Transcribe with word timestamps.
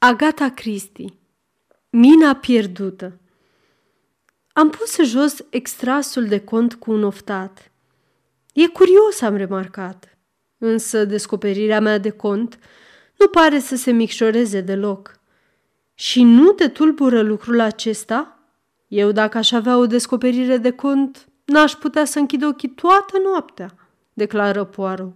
Agata 0.00 0.48
Christie 0.50 1.12
Mina 1.90 2.34
pierdută 2.34 3.18
Am 4.52 4.70
pus 4.70 4.96
jos 5.02 5.44
extrasul 5.50 6.26
de 6.26 6.40
cont 6.40 6.74
cu 6.74 6.90
un 6.92 7.04
oftat. 7.04 7.70
E 8.54 8.66
curios, 8.66 9.20
am 9.20 9.36
remarcat, 9.36 10.18
însă 10.58 11.04
descoperirea 11.04 11.80
mea 11.80 11.98
de 11.98 12.10
cont 12.10 12.58
nu 13.16 13.28
pare 13.28 13.58
să 13.58 13.76
se 13.76 13.90
micșoreze 13.90 14.60
deloc. 14.60 15.20
Și 15.94 16.22
nu 16.22 16.52
te 16.52 16.68
tulbură 16.68 17.22
lucrul 17.22 17.60
acesta? 17.60 18.38
Eu, 18.88 19.12
dacă 19.12 19.38
aș 19.38 19.52
avea 19.52 19.76
o 19.76 19.86
descoperire 19.86 20.56
de 20.56 20.70
cont, 20.70 21.28
n-aș 21.44 21.72
putea 21.72 22.04
să 22.04 22.18
închid 22.18 22.44
ochii 22.44 22.68
toată 22.68 23.18
noaptea, 23.24 23.74
declară 24.12 24.64
Poirot. 24.64 25.12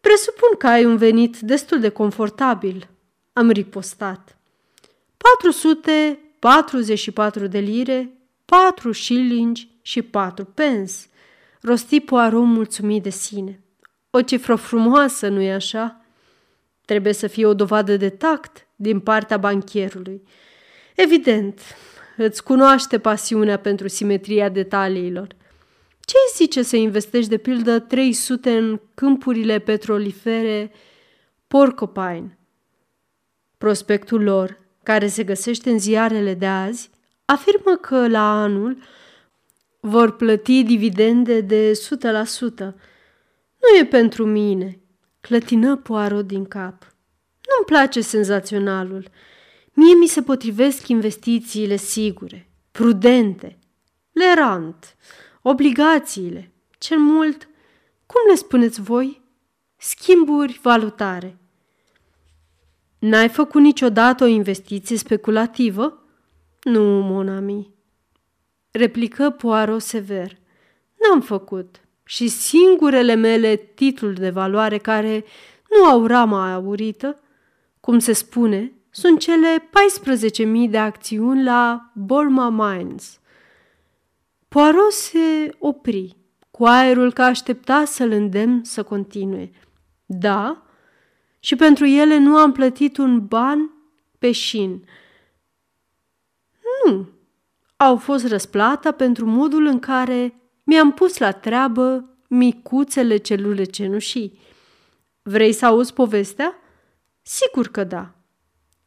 Presupun 0.00 0.48
că 0.58 0.66
ai 0.66 0.84
un 0.84 0.96
venit 0.96 1.38
destul 1.38 1.80
de 1.80 1.88
confortabil, 1.88 2.88
am 3.34 3.50
ripostat. 3.50 4.38
444 5.16 7.46
de 7.46 7.58
lire, 7.58 8.12
4 8.44 8.92
shillingi 8.92 9.68
și 9.82 10.02
4 10.02 10.44
pens, 10.44 11.08
rosti 11.60 12.00
Poirot 12.00 12.44
mulțumit 12.44 13.02
de 13.02 13.10
sine. 13.10 13.60
O 14.10 14.22
cifră 14.22 14.54
frumoasă, 14.54 15.28
nu-i 15.28 15.52
așa? 15.52 16.04
Trebuie 16.84 17.12
să 17.12 17.26
fie 17.26 17.46
o 17.46 17.54
dovadă 17.54 17.96
de 17.96 18.08
tact 18.08 18.66
din 18.76 19.00
partea 19.00 19.36
bancherului. 19.36 20.22
Evident, 20.96 21.60
îți 22.16 22.42
cunoaște 22.42 22.98
pasiunea 22.98 23.58
pentru 23.58 23.88
simetria 23.88 24.48
detaliilor. 24.48 25.26
Ce 26.00 26.16
zice 26.36 26.62
să 26.62 26.76
investești 26.76 27.30
de 27.30 27.36
pildă 27.36 27.78
300 27.78 28.56
în 28.56 28.80
câmpurile 28.94 29.58
petrolifere 29.58 30.72
Porcopine? 31.46 32.38
Prospectul 33.64 34.22
lor, 34.22 34.60
care 34.82 35.06
se 35.06 35.24
găsește 35.24 35.70
în 35.70 35.78
ziarele 35.78 36.34
de 36.34 36.46
azi, 36.46 36.90
afirmă 37.24 37.76
că 37.76 38.08
la 38.08 38.42
anul 38.42 38.82
vor 39.80 40.16
plăti 40.16 40.62
dividende 40.62 41.40
de 41.40 41.72
100%. 41.72 41.78
Nu 43.60 43.78
e 43.78 43.86
pentru 43.90 44.26
mine, 44.26 44.80
clătină 45.20 45.76
Poirot 45.76 46.26
din 46.26 46.44
cap. 46.44 46.82
Nu-mi 47.22 47.66
place 47.66 48.00
senzaționalul. 48.00 49.08
Mie 49.72 49.94
mi 49.94 50.06
se 50.06 50.22
potrivesc 50.22 50.88
investițiile 50.88 51.76
sigure, 51.76 52.50
prudente, 52.70 53.58
lerant, 54.12 54.96
obligațiile, 55.42 56.52
cel 56.78 56.98
mult, 56.98 57.48
cum 58.06 58.20
le 58.28 58.34
spuneți 58.34 58.80
voi, 58.80 59.22
schimburi 59.76 60.60
valutare. 60.62 61.38
N-ai 63.04 63.28
făcut 63.28 63.60
niciodată 63.60 64.24
o 64.24 64.26
investiție 64.26 64.96
speculativă? 64.96 66.02
Nu, 66.62 66.82
monami, 66.82 67.74
replică 68.70 69.30
Poirot 69.30 69.82
sever. 69.82 70.38
N-am 71.00 71.20
făcut 71.20 71.80
și 72.04 72.28
singurele 72.28 73.14
mele 73.14 73.56
titluri 73.56 74.20
de 74.20 74.30
valoare 74.30 74.78
care 74.78 75.24
nu 75.70 75.84
au 75.84 76.06
rama 76.06 76.52
aurită, 76.52 77.20
cum 77.80 77.98
se 77.98 78.12
spune, 78.12 78.72
sunt 78.90 79.18
cele 79.18 79.70
14.000 80.64 80.70
de 80.70 80.78
acțiuni 80.78 81.44
la 81.44 81.90
Borma 81.94 82.48
Mines. 82.48 83.20
Poirot 84.48 84.92
se 84.92 85.54
opri, 85.58 86.16
cu 86.50 86.64
aerul 86.64 87.12
că 87.12 87.22
aștepta 87.22 87.84
să-l 87.84 88.10
îndemn 88.10 88.60
să 88.62 88.82
continue. 88.82 89.50
Da, 90.06 90.64
și 91.44 91.56
pentru 91.56 91.86
ele 91.86 92.18
nu 92.18 92.36
am 92.36 92.52
plătit 92.52 92.96
un 92.96 93.26
ban 93.26 93.70
pe 94.18 94.32
șin. 94.32 94.88
Nu, 96.84 97.08
au 97.76 97.96
fost 97.96 98.26
răsplata 98.26 98.92
pentru 98.92 99.26
modul 99.26 99.66
în 99.66 99.78
care 99.78 100.34
mi-am 100.62 100.92
pus 100.92 101.18
la 101.18 101.32
treabă 101.32 102.16
micuțele 102.28 103.16
celule 103.16 103.64
cenușii. 103.64 104.38
Vrei 105.22 105.52
să 105.52 105.66
auzi 105.66 105.92
povestea? 105.92 106.54
Sigur 107.22 107.68
că 107.68 107.84
da. 107.84 108.14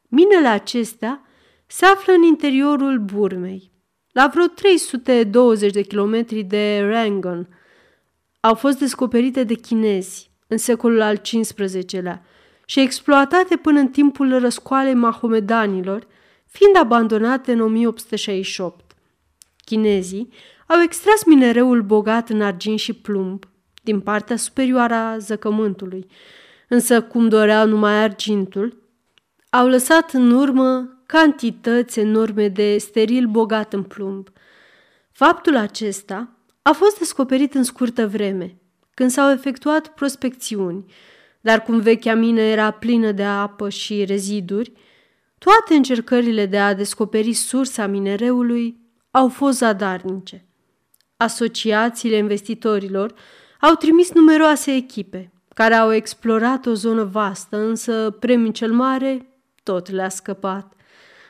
Minele 0.08 0.48
acestea 0.48 1.22
se 1.68 1.86
află 1.86 2.14
în 2.14 2.22
interiorul 2.22 3.00
Burmei, 3.00 3.72
la 4.12 4.30
vreo 4.34 4.46
320 4.46 5.72
de 5.72 5.82
kilometri 5.82 6.44
de 6.44 6.80
Rangon. 6.80 7.48
Au 8.40 8.56
fost 8.56 8.80
descoperite 8.80 9.44
de 9.44 9.54
chinezi 9.54 10.32
în 10.48 10.58
secolul 10.58 11.02
al 11.02 11.18
XV-lea 11.18 12.26
și 12.70 12.80
exploatate 12.80 13.56
până 13.56 13.80
în 13.80 13.88
timpul 13.88 14.40
răscoalei 14.40 14.94
mahomedanilor, 14.94 16.08
fiind 16.46 16.78
abandonate 16.78 17.52
în 17.52 17.62
1868. 17.62 18.96
Chinezii 19.66 20.30
au 20.68 20.82
extras 20.82 21.24
minereul 21.24 21.82
bogat 21.82 22.30
în 22.30 22.42
argint 22.42 22.80
și 22.80 22.94
plumb 22.94 23.46
din 23.84 24.00
partea 24.00 24.36
superioară 24.36 24.94
a 24.94 25.18
zăcământului, 25.18 26.08
însă 26.68 27.02
cum 27.02 27.28
doreau 27.28 27.68
numai 27.68 28.04
argintul, 28.04 28.84
au 29.50 29.68
lăsat 29.68 30.14
în 30.14 30.32
urmă 30.32 30.98
cantități 31.06 32.00
enorme 32.00 32.48
de 32.48 32.78
steril 32.78 33.28
bogat 33.28 33.74
în 33.74 33.84
plumb. 33.84 34.28
Faptul 35.12 35.56
acesta 35.56 36.30
a 36.62 36.72
fost 36.72 36.98
descoperit 36.98 37.54
în 37.54 37.64
scurtă 37.64 38.08
vreme, 38.08 38.58
când 38.94 39.10
s-au 39.10 39.32
efectuat 39.32 39.88
prospecțiuni, 39.88 40.86
dar 41.42 41.64
cum 41.64 41.80
vechea 41.80 42.16
mină 42.16 42.42
era 42.42 42.72
plină 42.72 43.12
de 43.12 43.24
apă 43.24 43.70
și 43.70 44.04
reziduri, 44.06 44.72
toate 45.38 45.74
încercările 45.74 46.46
de 46.46 46.60
a 46.60 46.74
descoperi 46.74 47.34
sursa 47.34 47.88
minereului 47.88 48.78
au 49.12 49.30
fost 49.30 49.58
zadarnice. 49.58 50.46
Asociațiile 51.18 52.16
investitorilor 52.16 53.14
au 53.62 53.74
trimis 53.74 54.12
numeroase 54.12 54.76
echipe, 54.76 55.32
care 55.54 55.74
au 55.74 55.94
explorat 55.94 56.66
o 56.66 56.74
zonă 56.74 57.04
vastă, 57.04 57.58
însă 57.58 58.18
premiul 58.20 58.52
cel 58.52 58.72
mare 58.72 59.28
tot 59.64 59.90
le-a 59.90 60.10
scăpat. 60.10 60.74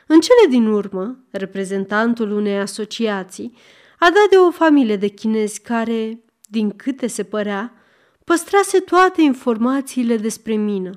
În 0.06 0.20
cele 0.20 0.48
din 0.48 0.66
urmă, 0.66 1.18
reprezentantul 1.30 2.30
unei 2.30 2.58
asociații 2.58 3.56
a 3.98 4.04
dat 4.04 4.28
de 4.30 4.36
o 4.36 4.50
familie 4.50 4.96
de 4.96 5.06
chinezi 5.06 5.60
care, 5.60 6.24
din 6.40 6.70
câte 6.70 7.06
se 7.06 7.22
părea, 7.22 7.72
păstrase 8.28 8.80
toate 8.80 9.22
informațiile 9.22 10.16
despre 10.16 10.54
mină. 10.54 10.90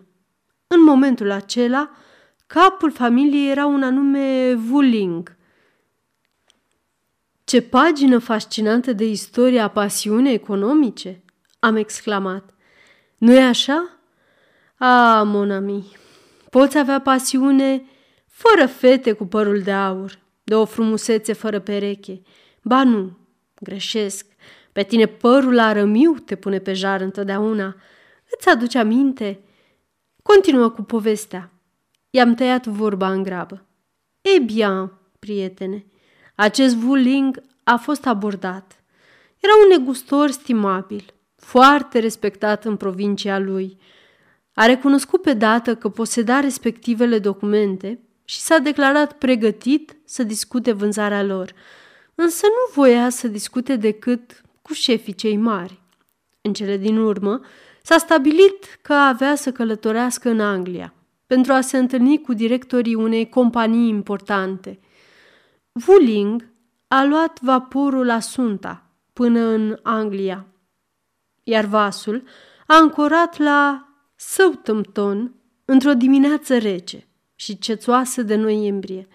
În 0.67 0.83
momentul 0.83 1.31
acela, 1.31 1.89
capul 2.47 2.91
familiei 2.91 3.49
era 3.49 3.65
un 3.65 3.83
anume 3.83 4.53
Wuling. 4.71 5.37
Ce 7.43 7.61
pagină 7.61 8.17
fascinantă 8.17 8.93
de 8.93 9.05
istoria 9.05 9.67
pasiunii 9.67 10.33
economice! 10.33 11.23
Am 11.59 11.75
exclamat. 11.75 12.53
Nu 13.17 13.33
e 13.33 13.41
așa? 13.41 13.99
A, 14.77 15.23
monami, 15.23 15.97
poți 16.49 16.77
avea 16.77 17.01
pasiune 17.01 17.85
fără 18.27 18.67
fete 18.67 19.11
cu 19.11 19.25
părul 19.25 19.61
de 19.61 19.71
aur, 19.71 20.19
de 20.43 20.55
o 20.55 20.65
frumusețe 20.65 21.33
fără 21.33 21.59
pereche. 21.59 22.21
Ba 22.63 22.83
nu, 22.83 23.17
greșesc. 23.59 24.25
Pe 24.71 24.83
tine 24.83 25.05
părul 25.05 25.59
arămiu 25.59 26.13
te 26.13 26.35
pune 26.35 26.59
pe 26.59 26.73
jar 26.73 27.01
întotdeauna. 27.01 27.75
Îți 28.37 28.49
aduce 28.49 28.77
aminte? 28.77 29.39
Continuă 30.23 30.69
cu 30.69 30.81
povestea. 30.81 31.51
I-am 32.09 32.33
tăiat 32.33 32.65
vorba 32.65 33.11
în 33.11 33.23
grabă. 33.23 33.65
E 34.21 34.39
bine, 34.39 34.91
prietene, 35.19 35.85
acest 36.35 36.75
Wuling 36.83 37.43
a 37.63 37.75
fost 37.75 38.05
abordat. 38.05 38.83
Era 39.39 39.53
un 39.63 39.77
negustor 39.77 40.29
stimabil, 40.29 41.13
foarte 41.35 41.99
respectat 41.99 42.65
în 42.65 42.77
provincia 42.77 43.39
lui. 43.39 43.77
A 44.53 44.65
recunoscut 44.65 45.21
pe 45.21 45.33
dată 45.33 45.75
că 45.75 45.89
poseda 45.89 46.39
respectivele 46.39 47.19
documente 47.19 47.99
și 48.25 48.39
s-a 48.39 48.57
declarat 48.57 49.13
pregătit 49.13 49.97
să 50.05 50.23
discute 50.23 50.71
vânzarea 50.71 51.23
lor, 51.23 51.53
însă 52.15 52.45
nu 52.45 52.81
voia 52.81 53.09
să 53.09 53.27
discute 53.27 53.75
decât 53.75 54.40
cu 54.61 54.73
șefii 54.73 55.15
cei 55.15 55.37
mari. 55.37 55.81
În 56.41 56.53
cele 56.53 56.77
din 56.77 56.97
urmă, 56.97 57.41
s-a 57.81 57.97
stabilit 57.97 58.79
că 58.81 58.93
avea 58.93 59.35
să 59.35 59.51
călătorească 59.51 60.29
în 60.29 60.39
Anglia 60.39 60.93
pentru 61.27 61.53
a 61.53 61.61
se 61.61 61.77
întâlni 61.77 62.21
cu 62.21 62.33
directorii 62.33 62.95
unei 62.95 63.29
companii 63.29 63.89
importante. 63.89 64.79
Wuling 65.87 66.47
a 66.87 67.03
luat 67.03 67.39
vaporul 67.41 68.09
Asunta 68.09 68.89
până 69.13 69.39
în 69.39 69.79
Anglia, 69.83 70.45
iar 71.43 71.65
vasul 71.65 72.23
a 72.67 72.75
ancorat 72.75 73.37
la 73.37 73.87
Southampton 74.15 75.35
într-o 75.65 75.93
dimineață 75.93 76.57
rece 76.57 77.07
și 77.35 77.59
cețoasă 77.59 78.21
de 78.21 78.35
noiembrie. 78.35 79.07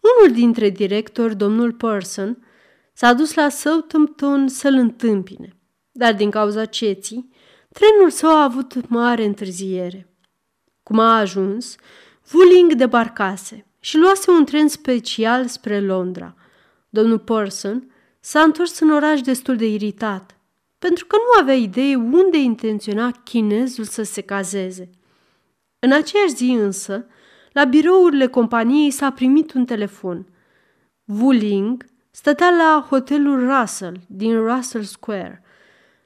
Unul 0.00 0.34
dintre 0.34 0.68
directori, 0.68 1.36
domnul 1.36 1.72
Person, 1.72 2.46
S-a 3.00 3.12
dus 3.12 3.34
la 3.34 3.48
Southampton 3.48 4.48
să-l 4.48 4.74
întâmpine, 4.74 5.56
dar 5.92 6.14
din 6.14 6.30
cauza 6.30 6.64
ceții, 6.64 7.30
trenul 7.72 8.10
său 8.10 8.30
a 8.30 8.42
avut 8.42 8.88
mare 8.88 9.24
întârziere. 9.24 10.14
Cum 10.82 10.98
a 10.98 11.18
ajuns, 11.18 11.76
Wuling 12.32 12.72
debarcase 12.72 13.66
și 13.80 13.96
luase 13.98 14.30
un 14.30 14.44
tren 14.44 14.68
special 14.68 15.46
spre 15.46 15.80
Londra. 15.80 16.34
Domnul 16.88 17.18
Person 17.18 17.94
s-a 18.20 18.40
întors 18.40 18.78
în 18.78 18.90
oraș 18.90 19.20
destul 19.20 19.56
de 19.56 19.66
iritat, 19.66 20.36
pentru 20.78 21.06
că 21.06 21.16
nu 21.16 21.40
avea 21.40 21.54
idee 21.54 21.96
unde 21.96 22.38
intenționa 22.38 23.10
chinezul 23.24 23.84
să 23.84 24.02
se 24.02 24.20
cazeze. 24.20 24.90
În 25.78 25.92
aceeași 25.92 26.34
zi 26.34 26.50
însă, 26.50 27.06
la 27.52 27.64
birourile 27.64 28.26
companiei 28.26 28.90
s-a 28.90 29.10
primit 29.10 29.52
un 29.52 29.64
telefon. 29.64 30.26
Wuling 31.04 31.96
stătea 32.18 32.50
la 32.50 32.86
hotelul 32.88 33.48
Russell 33.48 34.00
din 34.06 34.40
Russell 34.46 34.84
Square. 34.84 35.42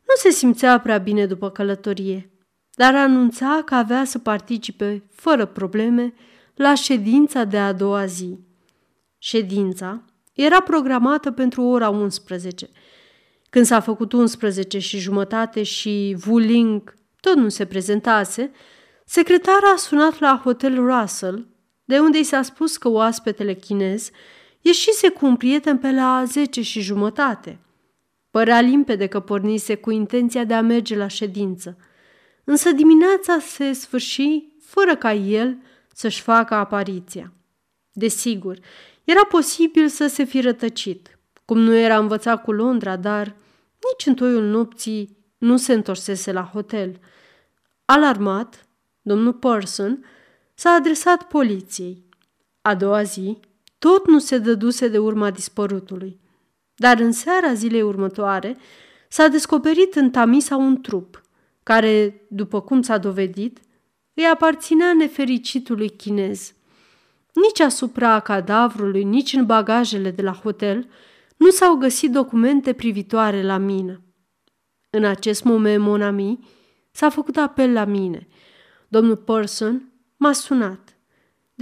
Nu 0.09 0.15
se 0.17 0.31
simțea 0.31 0.81
prea 0.81 0.99
bine 0.99 1.27
după 1.27 1.51
călătorie, 1.51 2.31
dar 2.75 2.95
anunța 2.95 3.63
că 3.65 3.75
avea 3.75 4.05
să 4.05 4.19
participe, 4.19 5.05
fără 5.13 5.47
probleme, 5.47 6.15
la 6.55 6.75
ședința 6.75 7.45
de 7.45 7.59
a 7.59 7.73
doua 7.73 8.05
zi. 8.05 8.39
Ședința 9.19 10.05
era 10.33 10.61
programată 10.61 11.31
pentru 11.31 11.63
ora 11.63 11.89
11. 11.89 12.69
Când 13.51 13.65
s-a 13.65 13.81
făcut 13.81 14.13
11 14.13 14.79
și 14.79 14.99
jumătate 14.99 15.63
și 15.63 16.17
Wuling 16.27 16.95
tot 17.21 17.35
nu 17.35 17.49
se 17.49 17.65
prezentase, 17.65 18.51
secretara 19.05 19.71
a 19.75 19.77
sunat 19.77 20.19
la 20.19 20.41
hotel 20.45 20.75
Russell, 20.75 21.49
de 21.85 21.99
unde 21.99 22.19
i 22.19 22.23
s-a 22.23 22.43
spus 22.43 22.77
că 22.77 22.89
oaspetele 22.89 23.55
chinez 23.55 24.11
ieșise 24.63 25.09
cu 25.09 25.27
un 25.27 25.37
prieten 25.37 25.79
pe 25.79 25.93
la 25.93 26.25
10 26.27 26.63
și 26.63 26.81
jumătate. 26.81 27.59
Părea 28.31 28.61
limpede 28.61 29.07
că 29.07 29.21
pornise 29.21 29.75
cu 29.75 29.91
intenția 29.91 30.45
de 30.45 30.55
a 30.55 30.61
merge 30.61 30.97
la 30.97 31.07
ședință, 31.07 31.77
însă 32.45 32.71
dimineața 32.71 33.39
se 33.39 33.73
sfârși 33.73 34.45
fără 34.61 34.97
ca 34.97 35.13
el 35.13 35.57
să-și 35.95 36.21
facă 36.21 36.55
apariția. 36.55 37.33
Desigur, 37.93 38.59
era 39.05 39.25
posibil 39.25 39.89
să 39.89 40.07
se 40.07 40.25
fi 40.25 40.41
rătăcit, 40.41 41.19
cum 41.45 41.59
nu 41.59 41.75
era 41.75 41.99
învățat 41.99 42.43
cu 42.43 42.53
Londra, 42.53 42.97
dar 42.97 43.27
nici 43.91 44.07
în 44.07 44.15
toiul 44.15 44.45
nopții 44.45 45.17
nu 45.39 45.57
se 45.57 45.73
întorsese 45.73 46.33
la 46.33 46.43
hotel. 46.43 47.01
Alarmat, 47.85 48.67
domnul 49.03 49.33
Person 49.33 50.05
s-a 50.55 50.71
adresat 50.71 51.23
poliției. 51.23 52.05
A 52.63 52.75
doua 52.75 53.03
zi, 53.03 53.39
tot 53.83 54.09
nu 54.09 54.19
se 54.19 54.39
dăduse 54.39 54.89
de 54.89 54.99
urma 54.99 55.31
dispărutului. 55.31 56.21
Dar 56.75 56.99
în 56.99 57.13
seara 57.13 57.53
zilei 57.55 57.83
următoare 57.83 58.57
s-a 59.09 59.29
descoperit 59.29 59.95
în 59.95 60.11
Tamisa 60.11 60.57
un 60.57 60.81
trup, 60.81 61.23
care, 61.63 62.25
după 62.29 62.61
cum 62.61 62.83
s-a 62.83 62.99
dovedit, 62.99 63.59
îi 64.15 64.25
aparținea 64.25 64.93
nefericitului 64.95 65.89
chinez. 65.89 66.53
Nici 67.33 67.61
asupra 67.61 68.21
cadavrului, 68.21 69.05
nici 69.05 69.33
în 69.33 69.47
bagajele 69.47 70.11
de 70.11 70.23
la 70.23 70.33
hotel 70.33 70.89
nu 71.37 71.51
s-au 71.51 71.77
găsit 71.77 72.11
documente 72.11 72.73
privitoare 72.73 73.43
la 73.43 73.57
mină. 73.57 74.01
În 74.91 75.05
acest 75.05 75.45
moment, 75.45 75.83
Monami 75.83 76.39
s-a 76.91 77.09
făcut 77.09 77.37
apel 77.37 77.73
la 77.73 77.85
mine. 77.85 78.29
Domnul 78.89 79.17
Person 79.17 79.93
m-a 80.17 80.33
sunat. 80.33 80.92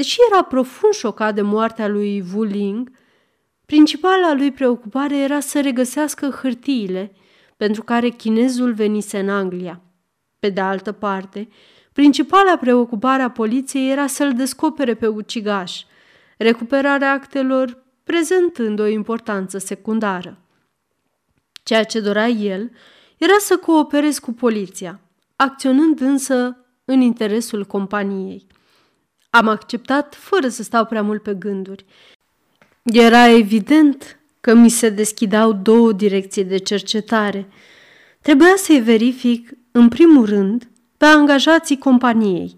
Deși 0.00 0.19
era 0.31 0.43
profund 0.43 0.93
șocat 0.93 1.35
de 1.35 1.43
moartea 1.43 1.88
lui 1.88 2.25
Wu 2.35 2.43
Ling, 2.43 2.91
principala 3.67 4.35
lui 4.35 4.52
preocupare 4.52 5.17
era 5.17 5.41
să 5.41 5.61
regăsească 5.61 6.29
hârtiile 6.29 7.12
pentru 7.56 7.82
care 7.82 8.08
chinezul 8.08 8.73
venise 8.73 9.19
în 9.19 9.29
Anglia. 9.29 9.82
Pe 10.38 10.49
de 10.49 10.61
altă 10.61 10.93
parte, 10.93 11.49
Principala 11.93 12.56
preocupare 12.56 13.23
a 13.23 13.31
poliției 13.31 13.91
era 13.91 14.06
să-l 14.06 14.32
descopere 14.32 14.94
pe 14.94 15.06
ucigaș, 15.06 15.82
recuperarea 16.37 17.12
actelor 17.12 17.82
prezentând 18.05 18.79
o 18.79 18.87
importanță 18.87 19.58
secundară. 19.58 20.38
Ceea 21.62 21.85
ce 21.85 22.00
dorea 22.00 22.29
el 22.29 22.70
era 23.19 23.37
să 23.38 23.56
coopereze 23.56 24.20
cu 24.20 24.32
poliția, 24.32 25.00
acționând 25.37 26.00
însă 26.00 26.56
în 26.85 27.00
interesul 27.00 27.64
companiei. 27.64 28.46
Am 29.31 29.49
acceptat 29.49 30.15
fără 30.15 30.49
să 30.49 30.62
stau 30.62 30.85
prea 30.85 31.03
mult 31.03 31.23
pe 31.23 31.35
gânduri. 31.35 31.85
Era 32.82 33.29
evident 33.29 34.19
că 34.41 34.55
mi 34.55 34.69
se 34.69 34.88
deschidau 34.88 35.53
două 35.53 35.93
direcții 35.93 36.44
de 36.44 36.56
cercetare. 36.56 37.49
Trebuia 38.21 38.55
să-i 38.56 38.81
verific, 38.81 39.50
în 39.71 39.88
primul 39.88 40.25
rând, 40.25 40.69
pe 40.97 41.05
angajații 41.05 41.79
companiei, 41.79 42.56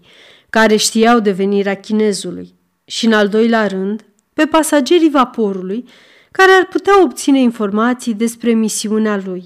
care 0.49 0.75
știau 0.75 1.19
de 1.19 1.31
venirea 1.31 1.75
chinezului, 1.75 2.53
și 2.85 3.05
în 3.05 3.13
al 3.13 3.27
doilea 3.27 3.67
rând, 3.67 4.05
pe 4.33 4.45
pasagerii 4.45 5.09
vaporului, 5.09 5.85
care 6.31 6.51
ar 6.51 6.67
putea 6.67 7.01
obține 7.03 7.39
informații 7.39 8.13
despre 8.13 8.51
misiunea 8.51 9.21
lui. 9.25 9.43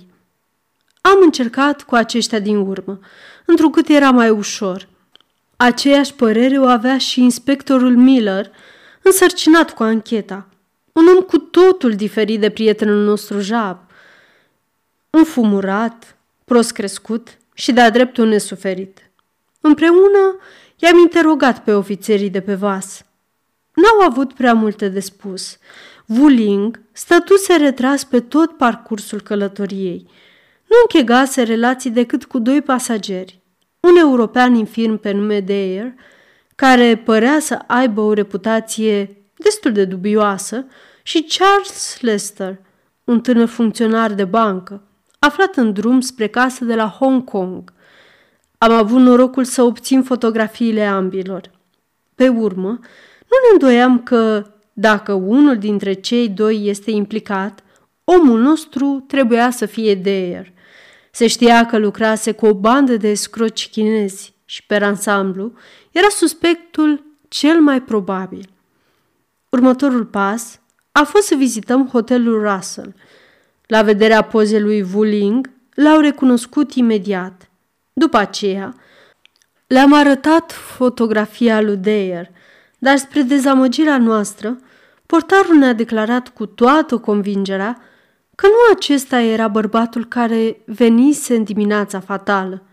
Am 1.01 1.17
încercat 1.21 1.83
cu 1.83 1.95
aceștia 1.95 2.39
din 2.39 2.57
urmă, 2.57 2.99
întrucât 3.45 3.89
era 3.89 4.11
mai 4.11 4.29
ușor. 4.29 4.87
Aceeași 5.57 6.13
părere 6.13 6.59
o 6.59 6.65
avea 6.65 6.97
și 6.97 7.21
inspectorul 7.21 7.95
Miller, 7.95 8.51
însărcinat 9.01 9.73
cu 9.73 9.83
ancheta, 9.83 10.47
un 10.91 11.07
om 11.07 11.21
cu 11.21 11.37
totul 11.37 11.95
diferit 11.95 12.39
de 12.39 12.49
prietenul 12.49 13.03
nostru 13.03 13.39
Jab. 13.39 13.77
Înfumurat, 15.09 16.17
prost 16.45 16.71
crescut, 16.71 17.37
și 17.53 17.71
de-a 17.71 17.89
dreptul 17.89 18.27
nesuferit. 18.27 19.09
Împreună 19.61 20.39
i-am 20.75 20.97
interogat 20.97 21.63
pe 21.63 21.73
ofițerii 21.73 22.29
de 22.29 22.41
pe 22.41 22.53
vas. 22.53 23.03
N-au 23.73 24.07
avut 24.09 24.33
prea 24.33 24.53
multe 24.53 24.89
de 24.89 24.99
spus. 24.99 25.57
Wuling 26.05 26.81
stătuse 26.91 27.55
retras 27.55 28.03
pe 28.03 28.19
tot 28.19 28.57
parcursul 28.57 29.21
călătoriei. 29.21 30.05
Nu 30.67 30.75
închegase 30.81 31.43
relații 31.43 31.89
decât 31.89 32.25
cu 32.25 32.39
doi 32.39 32.61
pasageri, 32.61 33.39
un 33.79 33.95
european 33.95 34.55
infirm 34.55 34.97
pe 34.97 35.11
nume 35.11 35.39
Deyer, 35.39 35.93
care 36.55 37.01
părea 37.05 37.39
să 37.39 37.59
aibă 37.67 38.01
o 38.01 38.13
reputație 38.13 39.17
destul 39.35 39.71
de 39.71 39.85
dubioasă, 39.85 40.65
și 41.03 41.27
Charles 41.37 41.97
Lester, 42.01 42.59
un 43.03 43.21
tânăr 43.21 43.47
funcționar 43.47 44.13
de 44.13 44.25
bancă, 44.25 44.81
aflat 45.19 45.55
în 45.55 45.73
drum 45.73 45.99
spre 45.99 46.27
casă 46.27 46.65
de 46.65 46.75
la 46.75 46.87
Hong 46.87 47.23
Kong. 47.23 47.73
Am 48.57 48.71
avut 48.71 48.99
norocul 48.99 49.43
să 49.43 49.61
obțin 49.61 50.03
fotografiile 50.03 50.85
ambilor. 50.85 51.51
Pe 52.15 52.27
urmă, 52.27 52.69
nu 53.29 53.37
ne 53.43 53.51
îndoiam 53.51 54.03
că, 54.03 54.45
dacă 54.73 55.13
unul 55.13 55.57
dintre 55.57 55.93
cei 55.93 56.29
doi 56.29 56.67
este 56.67 56.91
implicat, 56.91 57.63
omul 58.03 58.39
nostru 58.39 59.03
trebuia 59.07 59.49
să 59.49 59.65
fie 59.65 59.95
Deyer. 59.95 60.53
Se 61.17 61.27
știa 61.27 61.65
că 61.65 61.77
lucrase 61.77 62.31
cu 62.31 62.45
o 62.45 62.53
bandă 62.53 62.97
de 62.97 63.13
scroci 63.13 63.69
chinezi 63.69 64.33
și, 64.45 64.65
pe 64.65 64.75
ansamblu, 64.75 65.53
era 65.91 66.07
suspectul 66.09 67.03
cel 67.27 67.61
mai 67.61 67.81
probabil. 67.81 68.49
Următorul 69.49 70.05
pas 70.05 70.59
a 70.91 71.03
fost 71.03 71.27
să 71.27 71.35
vizităm 71.35 71.87
hotelul 71.87 72.41
Russell– 72.41 72.93
la 73.67 73.81
vederea 73.81 74.21
pozei 74.21 74.61
lui 74.61 74.85
Wuling, 74.93 75.49
l-au 75.73 75.99
recunoscut 75.99 76.73
imediat. 76.73 77.49
După 77.93 78.17
aceea, 78.17 78.75
le-am 79.67 79.93
arătat 79.93 80.51
fotografia 80.51 81.61
lui 81.61 81.77
Deyer, 81.77 82.29
dar 82.77 82.97
spre 82.97 83.21
dezamăgirea 83.21 83.97
noastră, 83.97 84.57
portarul 85.05 85.55
ne-a 85.55 85.73
declarat 85.73 86.29
cu 86.29 86.45
toată 86.45 86.97
convingerea 86.97 87.81
că 88.37 88.47
nu 88.47 88.75
acesta 88.75 89.19
era 89.19 89.47
bărbatul 89.47 90.05
care 90.05 90.61
venise 90.65 91.35
în 91.35 91.43
dimineața 91.43 91.99
fatală. 91.99 92.63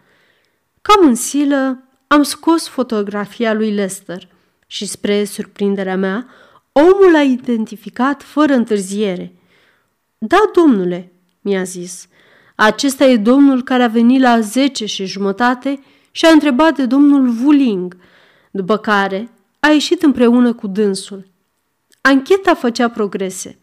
Cam 0.83 1.07
în 1.07 1.15
silă 1.15 1.83
am 2.07 2.23
scos 2.23 2.69
fotografia 2.69 3.53
lui 3.53 3.71
Lester 3.71 4.29
și, 4.67 4.87
spre 4.87 5.25
surprinderea 5.25 5.97
mea, 5.97 6.27
omul 6.73 7.15
a 7.17 7.23
identificat 7.23 8.23
fără 8.23 8.53
întârziere– 8.53 9.33
da, 10.27 10.51
domnule, 10.55 11.13
mi-a 11.41 11.63
zis. 11.63 12.09
Acesta 12.55 13.05
e 13.05 13.17
domnul 13.17 13.63
care 13.63 13.83
a 13.83 13.89
venit 13.89 14.21
la 14.21 14.41
zece 14.41 14.87
și 14.87 15.05
jumătate 15.05 15.81
și 16.11 16.25
a 16.25 16.33
întrebat 16.33 16.77
de 16.77 16.87
domnul 16.87 17.35
Wuling, 17.43 17.97
după 18.51 18.77
care 18.77 19.29
a 19.61 19.69
ieșit 19.69 20.03
împreună 20.03 20.53
cu 20.53 20.67
dânsul. 20.67 21.27
Ancheta 22.01 22.55
făcea 22.55 22.89
progrese. 22.89 23.59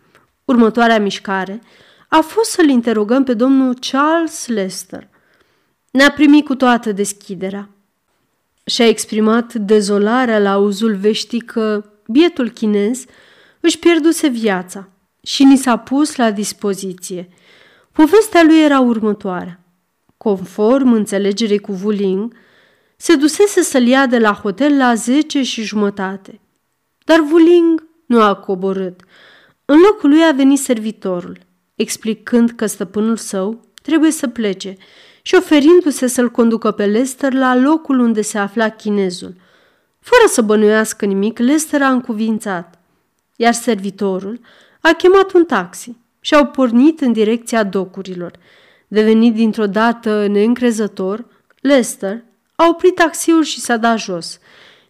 Următoarea 0.46 1.00
mișcare 1.00 1.62
a 2.14 2.22
fost 2.22 2.50
să-l 2.50 2.70
interogăm 2.70 3.24
pe 3.24 3.34
domnul 3.34 3.78
Charles 3.92 4.48
Lester. 4.48 5.08
Ne-a 5.92 6.12
primit 6.12 6.46
cu 6.46 6.56
toată 6.56 6.92
deschiderea. 6.92 7.70
Și-a 8.64 8.88
exprimat 8.88 9.54
dezolarea 9.54 10.40
la 10.40 10.52
auzul 10.52 10.96
veștii 10.96 11.40
că 11.40 11.84
bietul 12.08 12.50
chinez 12.50 13.04
își 13.60 13.80
pierduse 13.80 14.28
viața 14.28 14.90
și 15.24 15.44
ni 15.44 15.58
s-a 15.58 15.78
pus 15.78 16.16
la 16.16 16.32
dispoziție. 16.32 17.30
Povestea 17.92 18.44
lui 18.44 18.62
era 18.62 18.80
următoarea. 18.80 19.60
Conform 20.18 20.92
înțelegerii 20.92 21.60
cu 21.60 21.80
Wuling, 21.84 22.34
se 22.96 23.16
dusese 23.16 23.62
să-l 23.62 23.88
ia 23.88 24.06
de 24.06 24.20
la 24.20 24.34
hotel 24.34 24.78
la 24.78 24.94
zece 24.94 25.44
și 25.44 25.64
jumătate. 25.64 26.40
Dar 27.06 27.20
Vuling 27.20 27.88
nu 28.06 28.22
a 28.22 28.36
coborât. 28.36 29.02
În 29.66 29.78
locul 29.78 30.10
lui 30.10 30.24
a 30.24 30.32
venit 30.32 30.60
servitorul, 30.60 31.50
explicând 31.82 32.50
că 32.50 32.66
stăpânul 32.66 33.18
său 33.18 33.66
trebuie 33.82 34.12
să 34.12 34.28
plece 34.28 34.78
și 35.22 35.36
oferindu-se 35.36 36.08
să-l 36.08 36.30
conducă 36.30 36.72
pe 36.72 36.86
Lester 36.86 37.34
la 37.34 37.56
locul 37.56 38.00
unde 38.00 38.22
se 38.22 38.38
afla 38.38 38.70
chinezul. 38.70 39.34
Fără 40.00 40.24
să 40.28 40.42
bănuiască 40.42 41.06
nimic, 41.06 41.40
Lester 41.40 41.82
a 41.82 41.90
încuvințat, 41.92 42.80
iar 43.36 43.54
servitorul 43.54 44.40
a 44.82 44.92
chemat 44.92 45.32
un 45.32 45.46
taxi 45.46 45.96
și 46.20 46.36
au 46.36 46.46
pornit 46.46 47.02
în 47.02 47.12
direcția 47.12 47.64
docurilor. 47.64 48.32
Devenit 48.88 49.34
dintr-o 49.34 49.68
dată 49.68 50.28
neîncrezător, 50.28 51.26
Lester 51.62 52.24
a 52.56 52.68
oprit 52.68 52.96
taxiul 52.96 53.44
și 53.44 53.60
s-a 53.60 53.78
dat 53.78 54.00
jos, 54.00 54.40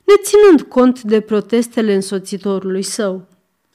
neținând 0.03 0.61
cont 0.61 1.01
de 1.01 1.19
protestele 1.19 1.93
însoțitorului 1.93 2.81
său. 2.81 3.27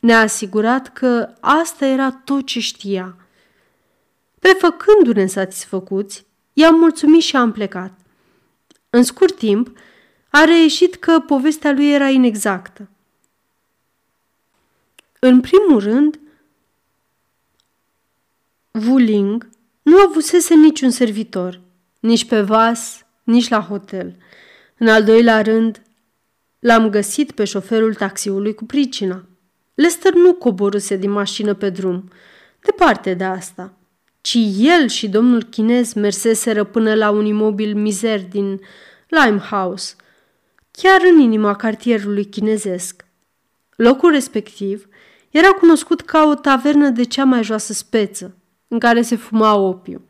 Ne-a 0.06 0.20
asigurat 0.20 0.92
că 0.92 1.34
asta 1.40 1.86
era 1.86 2.10
tot 2.10 2.46
ce 2.46 2.60
știa. 2.60 3.16
Prefăcându-ne 4.38 5.26
satisfăcuți, 5.26 6.26
i-am 6.52 6.78
mulțumit 6.78 7.22
și 7.22 7.36
am 7.36 7.52
plecat. 7.52 7.98
În 8.90 9.02
scurt 9.02 9.36
timp, 9.36 9.78
a 10.30 10.44
reieșit 10.44 10.94
că 10.94 11.20
povestea 11.20 11.72
lui 11.72 11.92
era 11.92 12.08
inexactă. 12.08 12.88
În 15.18 15.40
primul 15.40 15.80
rând, 15.80 16.20
Wuling 18.70 19.48
nu 19.82 19.98
avusese 19.98 20.54
niciun 20.54 20.90
servitor, 20.90 21.60
nici 22.00 22.24
pe 22.24 22.40
vas, 22.40 23.04
nici 23.22 23.48
la 23.48 23.60
hotel. 23.60 24.16
În 24.78 24.88
al 24.88 25.04
doilea 25.04 25.42
rând, 25.42 25.82
l-am 26.58 26.90
găsit 26.90 27.32
pe 27.32 27.44
șoferul 27.44 27.94
taxiului 27.94 28.54
cu 28.54 28.64
pricina. 28.64 29.24
Lester 29.76 30.14
nu 30.14 30.34
coboruse 30.34 30.96
din 30.96 31.10
mașină 31.10 31.54
pe 31.54 31.70
drum, 31.70 32.10
departe 32.60 33.14
de 33.14 33.24
asta, 33.24 33.72
ci 34.20 34.38
el 34.58 34.88
și 34.88 35.08
domnul 35.08 35.42
chinez 35.42 35.92
merseseră 35.92 36.64
până 36.64 36.94
la 36.94 37.10
un 37.10 37.24
imobil 37.24 37.74
mizer 37.74 38.24
din 38.24 38.60
Limehouse, 39.08 39.94
chiar 40.70 41.00
în 41.12 41.18
inima 41.18 41.54
cartierului 41.54 42.24
chinezesc. 42.24 43.04
Locul 43.76 44.10
respectiv 44.10 44.88
era 45.30 45.48
cunoscut 45.48 46.00
ca 46.00 46.24
o 46.24 46.34
tavernă 46.34 46.88
de 46.88 47.02
cea 47.02 47.24
mai 47.24 47.42
joasă 47.42 47.72
speță, 47.72 48.36
în 48.68 48.78
care 48.78 49.02
se 49.02 49.16
fuma 49.16 49.54
opiu. 49.54 50.00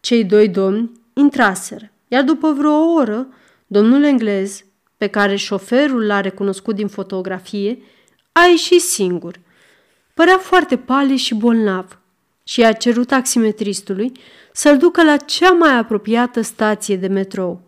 Cei 0.00 0.24
doi 0.24 0.48
domni 0.48 0.90
intraseră, 1.12 1.90
iar 2.08 2.22
după 2.22 2.52
vreo 2.52 2.92
oră, 2.92 3.26
domnul 3.66 4.04
englez, 4.04 4.64
pe 4.96 5.06
care 5.06 5.36
șoferul 5.36 6.06
l-a 6.06 6.20
recunoscut 6.20 6.74
din 6.74 6.88
fotografie, 6.88 7.78
a 8.36 8.46
ieșit 8.50 8.80
singur. 8.80 9.40
Părea 10.14 10.38
foarte 10.38 10.76
pale 10.76 11.16
și 11.16 11.34
bolnav 11.34 11.98
și 12.44 12.64
a 12.64 12.72
cerut 12.72 13.06
taximetristului 13.06 14.12
să-l 14.52 14.78
ducă 14.78 15.02
la 15.02 15.16
cea 15.16 15.50
mai 15.50 15.76
apropiată 15.76 16.40
stație 16.40 16.96
de 16.96 17.06
metrou. 17.06 17.60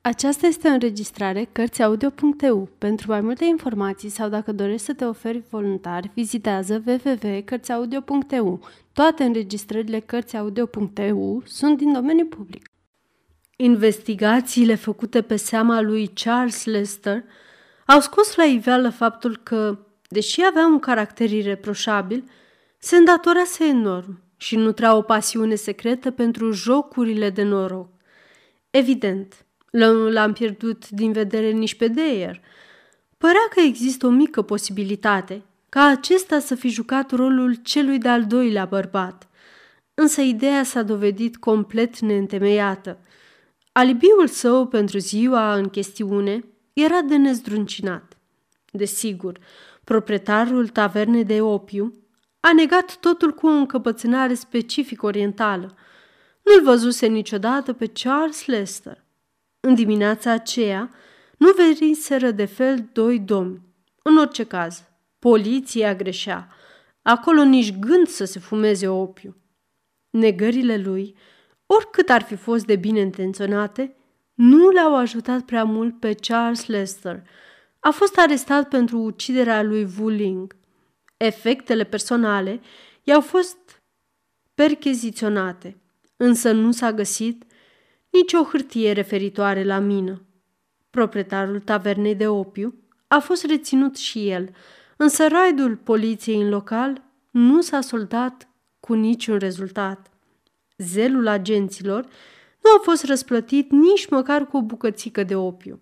Aceasta 0.00 0.46
este 0.46 0.68
o 0.68 0.72
înregistrare 0.72 1.48
Cărțiaudio.eu. 1.52 2.68
Pentru 2.78 3.10
mai 3.10 3.20
multe 3.20 3.44
informații 3.44 4.08
sau 4.08 4.28
dacă 4.28 4.52
dorești 4.52 4.86
să 4.86 4.94
te 4.94 5.04
oferi 5.04 5.42
voluntar, 5.50 6.10
vizitează 6.14 6.82
www.cărțiaudio.eu. 6.86 8.60
Toate 8.92 9.24
înregistrările 9.24 10.00
Cărțiaudio.eu 10.00 11.42
sunt 11.44 11.78
din 11.78 11.92
domeniu 11.92 12.26
public. 12.26 12.70
Investigațiile 13.56 14.74
făcute 14.74 15.22
pe 15.22 15.36
seama 15.36 15.80
lui 15.80 16.10
Charles 16.14 16.64
Lester 16.64 17.24
au 17.86 18.00
scos 18.00 18.34
la 18.34 18.44
iveală 18.44 18.90
faptul 18.90 19.40
că, 19.42 19.78
deși 20.08 20.44
avea 20.44 20.66
un 20.66 20.78
caracter 20.78 21.30
ireproșabil, 21.30 22.30
se 22.78 22.96
îndatorase 22.96 23.64
enorm 23.64 24.22
și 24.36 24.56
nutrea 24.56 24.94
o 24.94 25.02
pasiune 25.02 25.54
secretă 25.54 26.10
pentru 26.10 26.50
jocurile 26.50 27.30
de 27.30 27.42
noroc. 27.42 27.88
Evident, 28.70 29.46
nu 29.70 30.10
l-am 30.10 30.32
pierdut 30.32 30.88
din 30.88 31.12
vedere 31.12 31.50
nici 31.50 31.74
pe 31.74 31.88
Deyer. 31.88 32.40
Părea 33.18 33.48
că 33.54 33.60
există 33.60 34.06
o 34.06 34.10
mică 34.10 34.42
posibilitate 34.42 35.42
ca 35.68 35.84
acesta 35.84 36.38
să 36.38 36.54
fi 36.54 36.68
jucat 36.68 37.10
rolul 37.10 37.54
celui 37.54 37.98
de-al 37.98 38.24
doilea 38.24 38.64
bărbat. 38.64 39.28
Însă 39.94 40.20
ideea 40.20 40.62
s-a 40.62 40.82
dovedit 40.82 41.36
complet 41.36 41.98
neîntemeiată. 41.98 42.98
Alibiul 43.72 44.26
său 44.26 44.66
pentru 44.66 44.98
ziua 44.98 45.54
în 45.54 45.68
chestiune 45.68 46.44
era 46.74 47.00
de 47.00 47.16
nezdruncinat. 47.16 48.16
Desigur, 48.72 49.38
proprietarul 49.84 50.68
tavernei 50.68 51.24
de 51.24 51.40
opiu 51.40 51.92
a 52.40 52.52
negat 52.52 52.96
totul 52.96 53.32
cu 53.32 53.46
o 53.46 53.50
încăpățânare 53.50 54.34
specific 54.34 55.02
orientală. 55.02 55.76
Nu-l 56.42 56.62
văzuse 56.62 57.06
niciodată 57.06 57.72
pe 57.72 57.86
Charles 57.86 58.46
Lester. 58.46 59.04
În 59.60 59.74
dimineața 59.74 60.30
aceea 60.30 60.90
nu 61.38 61.48
veniseră 61.52 62.30
de 62.30 62.44
fel 62.44 62.88
doi 62.92 63.18
domni. 63.18 63.60
În 64.02 64.18
orice 64.18 64.44
caz, 64.44 64.82
poliția 65.18 65.94
greșea. 65.94 66.48
Acolo 67.02 67.42
nici 67.42 67.78
gând 67.78 68.06
să 68.06 68.24
se 68.24 68.38
fumeze 68.38 68.88
opiu. 68.88 69.36
Negările 70.10 70.76
lui, 70.76 71.16
oricât 71.66 72.08
ar 72.08 72.22
fi 72.22 72.36
fost 72.36 72.66
de 72.66 72.76
bine 72.76 73.00
intenționate, 73.00 73.96
nu 74.34 74.70
l-au 74.70 74.96
ajutat 74.96 75.42
prea 75.42 75.64
mult 75.64 76.00
pe 76.00 76.14
Charles 76.14 76.66
Lester. 76.66 77.22
A 77.80 77.90
fost 77.90 78.18
arestat 78.18 78.68
pentru 78.68 78.98
uciderea 78.98 79.62
lui 79.62 79.88
Wuling. 79.98 80.56
Efectele 81.16 81.84
personale 81.84 82.60
i-au 83.02 83.20
fost 83.20 83.82
percheziționate, 84.54 85.80
însă 86.16 86.52
nu 86.52 86.72
s-a 86.72 86.92
găsit 86.92 87.44
nici 88.10 88.32
o 88.32 88.44
hârtie 88.44 88.92
referitoare 88.92 89.64
la 89.64 89.78
mină. 89.78 90.22
Proprietarul 90.90 91.60
tavernei 91.60 92.14
de 92.14 92.28
opiu 92.28 92.74
a 93.06 93.18
fost 93.18 93.44
reținut 93.44 93.96
și 93.96 94.28
el, 94.28 94.50
însă 94.96 95.28
raidul 95.28 95.76
poliției 95.76 96.40
în 96.40 96.48
local 96.48 97.02
nu 97.30 97.60
s-a 97.60 97.80
soldat 97.80 98.48
cu 98.80 98.94
niciun 98.94 99.38
rezultat. 99.38 100.10
Zelul 100.76 101.26
agenților 101.26 102.06
nu 102.64 102.70
a 102.76 102.80
fost 102.82 103.04
răsplătit 103.04 103.70
nici 103.70 104.08
măcar 104.08 104.46
cu 104.46 104.56
o 104.56 104.62
bucățică 104.62 105.22
de 105.22 105.36
opiu. 105.36 105.80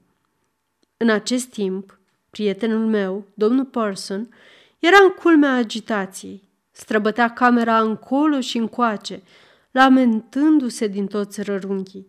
În 0.97 1.09
acest 1.11 1.47
timp, 1.47 1.99
prietenul 2.31 2.87
meu, 2.87 3.27
domnul 3.35 3.65
Person, 3.65 4.35
era 4.79 4.97
în 5.03 5.11
culmea 5.11 5.55
agitației. 5.55 6.51
Străbătea 6.71 7.33
camera 7.33 7.81
încolo 7.81 8.41
și 8.41 8.57
încoace, 8.57 9.23
lamentându-se 9.71 10.87
din 10.87 11.07
toți 11.07 11.43
rărunchii. 11.43 12.07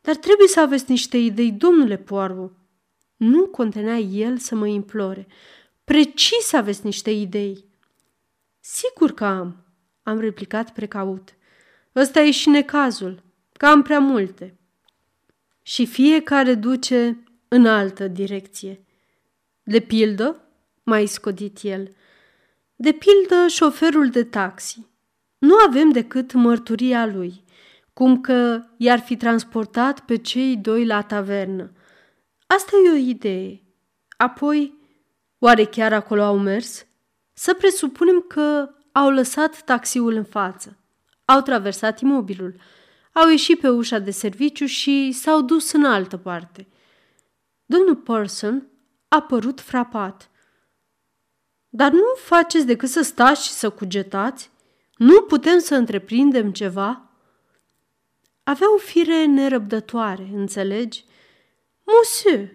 Dar 0.00 0.16
trebuie 0.16 0.48
să 0.48 0.60
aveți 0.60 0.90
niște 0.90 1.16
idei, 1.16 1.52
domnule 1.52 1.96
Poarvo. 1.96 2.50
Nu 3.16 3.46
contenea 3.46 3.98
el 3.98 4.38
să 4.38 4.54
mă 4.54 4.66
implore. 4.66 5.26
Precis 5.84 6.52
aveți 6.52 6.84
niște 6.84 7.10
idei. 7.10 7.64
Sigur 8.60 9.12
că 9.12 9.24
am, 9.24 9.64
am 10.02 10.18
replicat 10.18 10.72
precaut. 10.72 11.34
Ăsta 11.94 12.20
e 12.20 12.30
și 12.30 12.48
necazul, 12.48 13.22
că 13.58 13.66
am 13.66 13.82
prea 13.82 13.98
multe. 13.98 14.58
Și 15.62 15.86
fiecare 15.86 16.54
duce 16.54 17.24
în 17.48 17.66
altă 17.66 18.08
direcție. 18.08 18.84
De 19.62 19.80
pildă, 19.80 20.42
mai 20.82 21.06
scodit 21.06 21.58
el, 21.62 21.94
de 22.76 22.92
pildă 22.92 23.46
șoferul 23.48 24.08
de 24.08 24.24
taxi. 24.24 24.86
Nu 25.38 25.54
avem 25.66 25.90
decât 25.90 26.32
mărturia 26.32 27.06
lui– 27.06 27.42
cum 27.98 28.20
că 28.20 28.62
i-ar 28.76 28.98
fi 28.98 29.16
transportat 29.16 30.00
pe 30.00 30.16
cei 30.16 30.56
doi 30.56 30.86
la 30.86 31.02
tavernă. 31.02 31.72
Asta 32.46 32.70
e 32.84 32.90
o 32.90 32.96
idee. 32.96 33.62
Apoi, 34.16 34.78
oare 35.38 35.64
chiar 35.64 35.92
acolo 35.92 36.22
au 36.22 36.38
mers? 36.38 36.86
Să 37.32 37.54
presupunem 37.54 38.24
că 38.28 38.70
au 38.92 39.10
lăsat 39.10 39.62
taxiul 39.62 40.14
în 40.14 40.24
față, 40.24 40.78
au 41.24 41.40
traversat 41.40 42.00
imobilul, 42.00 42.60
au 43.20 43.28
ieșit 43.28 43.60
pe 43.60 43.68
ușa 43.68 43.98
de 43.98 44.10
serviciu 44.10 44.66
și 44.66 45.12
s-au 45.12 45.40
dus 45.40 45.72
în 45.72 45.84
altă 45.84 46.16
parte. 46.16 46.66
Domnul 47.66 47.96
Person 47.96 48.66
a 49.08 49.22
părut 49.22 49.60
frapat. 49.60 50.30
Dar 51.68 51.90
nu 51.90 52.14
faceți 52.16 52.66
decât 52.66 52.88
să 52.88 53.02
stați 53.02 53.44
și 53.44 53.50
să 53.50 53.70
cugetați? 53.70 54.50
Nu 54.96 55.20
putem 55.20 55.58
să 55.58 55.74
întreprindem 55.74 56.52
ceva?" 56.52 57.02
Avea 58.42 58.74
o 58.74 58.76
fire 58.76 59.24
nerăbdătoare, 59.24 60.30
înțelegi? 60.34 61.04
Monsieur, 61.84 62.48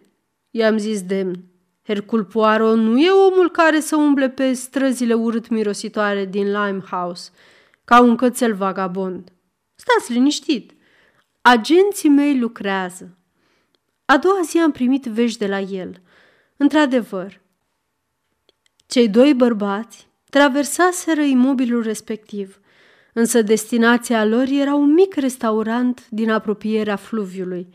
i-am 0.49 0.77
zis 0.77 1.01
demn, 1.03 1.43
Hercul 1.83 2.25
Poirot 2.25 2.77
nu 2.77 2.99
e 2.99 3.09
omul 3.09 3.49
care 3.51 3.79
să 3.79 3.95
umble 3.95 4.29
pe 4.29 4.53
străzile 4.53 5.13
urât 5.13 5.49
mirositoare 5.49 6.25
din 6.25 6.45
Limehouse, 6.45 7.31
ca 7.85 8.01
un 8.01 8.15
cățel 8.15 8.53
vagabond. 8.53 9.32
Stați 9.75 10.11
liniștit. 10.11 10.73
Agenții 11.41 12.09
mei 12.09 12.39
lucrează. 12.39 13.17
A 14.05 14.17
doua 14.17 14.41
zi 14.45 14.57
am 14.57 14.71
primit 14.71 15.03
vești 15.05 15.37
de 15.37 15.47
la 15.47 15.59
el. 15.59 16.01
Într-adevăr, 16.57 17.41
cei 18.85 19.09
doi 19.09 19.33
bărbați 19.33 20.07
traversaseră 20.29 21.21
imobilul 21.21 21.83
respectiv, 21.83 22.59
însă 23.13 23.41
destinația 23.41 24.25
lor 24.25 24.47
era 24.47 24.73
un 24.73 24.93
mic 24.93 25.15
restaurant 25.15 26.09
din 26.09 26.31
apropierea 26.31 26.95
fluviului. 26.95 27.67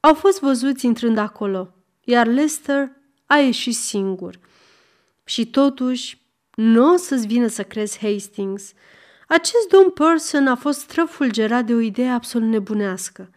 Au 0.00 0.14
fost 0.14 0.40
văzuți 0.40 0.86
intrând 0.86 1.18
acolo, 1.18 1.74
iar 2.04 2.26
Lester 2.26 2.90
a 3.26 3.36
ieșit 3.36 3.74
singur. 3.74 4.38
Și 5.24 5.46
totuși, 5.46 6.22
nu 6.54 6.92
o 6.92 6.96
să-ți 6.96 7.26
vină 7.26 7.46
să 7.46 7.62
crezi 7.62 7.98
Hastings. 7.98 8.72
Acest 9.28 9.68
domn 9.68 9.90
Person 9.90 10.46
a 10.46 10.54
fost 10.54 10.80
străfulgerat 10.80 11.64
de 11.64 11.74
o 11.74 11.80
idee 11.80 12.10
absolut 12.10 12.48
nebunească. 12.48 13.30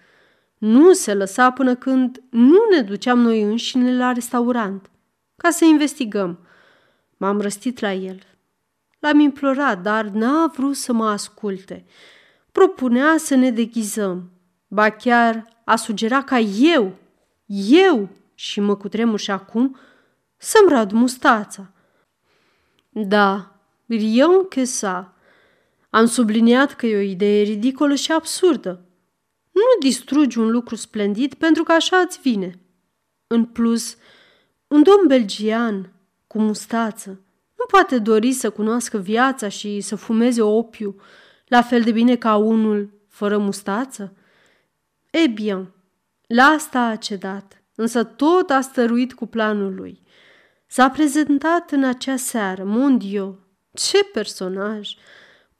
Nu 0.57 0.93
se 0.93 1.13
lăsa 1.13 1.51
până 1.51 1.75
când 1.75 2.23
nu 2.29 2.57
ne 2.71 2.81
duceam 2.81 3.19
noi 3.19 3.41
înșine 3.41 3.97
la 3.97 4.11
restaurant, 4.11 4.89
ca 5.35 5.49
să 5.49 5.65
investigăm. 5.65 6.39
M-am 7.17 7.41
răstit 7.41 7.79
la 7.79 7.93
el. 7.93 8.19
L-am 8.99 9.19
implorat, 9.19 9.81
dar 9.81 10.05
n-a 10.05 10.47
vrut 10.47 10.75
să 10.75 10.93
mă 10.93 11.09
asculte. 11.09 11.85
Propunea 12.51 13.15
să 13.17 13.35
ne 13.35 13.51
deghizăm. 13.51 14.31
Ba 14.67 14.89
chiar 14.89 15.61
a 15.65 15.75
sugerat 15.75 16.23
ca 16.23 16.39
eu, 16.39 16.95
eu, 17.67 18.09
și 18.35 18.59
mă 18.59 18.75
cutremur 18.75 19.19
și 19.19 19.31
acum, 19.31 19.77
să-mi 20.37 20.69
rad 20.69 20.91
mustața. 20.91 21.71
Da, 22.89 23.55
eu 23.87 24.45
că 24.49 24.63
sa. 24.63 25.13
Am 25.91 26.05
subliniat 26.05 26.73
că 26.73 26.85
e 26.85 26.97
o 26.97 26.99
idee 26.99 27.43
ridicolă 27.43 27.95
și 27.95 28.11
absurdă. 28.11 28.85
Nu 29.51 29.61
distrugi 29.79 30.39
un 30.39 30.49
lucru 30.49 30.75
splendid 30.75 31.33
pentru 31.33 31.63
că 31.63 31.71
așa 31.71 31.97
îți 31.97 32.19
vine. 32.21 32.59
În 33.27 33.45
plus, 33.45 33.97
un 34.67 34.83
domn 34.83 35.07
belgian 35.07 35.93
cu 36.27 36.39
mustață 36.39 37.21
nu 37.61 37.67
poate 37.67 37.99
dori 37.99 38.31
să 38.31 38.49
cunoască 38.49 38.97
viața 38.97 39.47
și 39.47 39.81
să 39.81 39.95
fumeze 39.95 40.41
opiu 40.41 40.95
la 41.47 41.61
fel 41.61 41.81
de 41.81 41.91
bine 41.91 42.15
ca 42.15 42.35
unul 42.35 42.89
fără 43.07 43.37
mustață? 43.37 44.13
E 45.11 45.27
bine, 45.27 45.71
la 46.27 46.43
asta 46.43 46.79
a 46.81 46.95
cedat, 46.95 47.63
însă 47.75 48.03
tot 48.03 48.49
a 48.49 48.61
stăruit 48.61 49.13
cu 49.13 49.25
planul 49.25 49.75
lui. 49.75 50.01
S-a 50.67 50.89
prezentat 50.89 51.71
în 51.71 51.83
acea 51.83 52.15
seară, 52.15 52.63
Mondio. 52.63 53.37
Ce 53.73 54.03
personaj! 54.03 54.89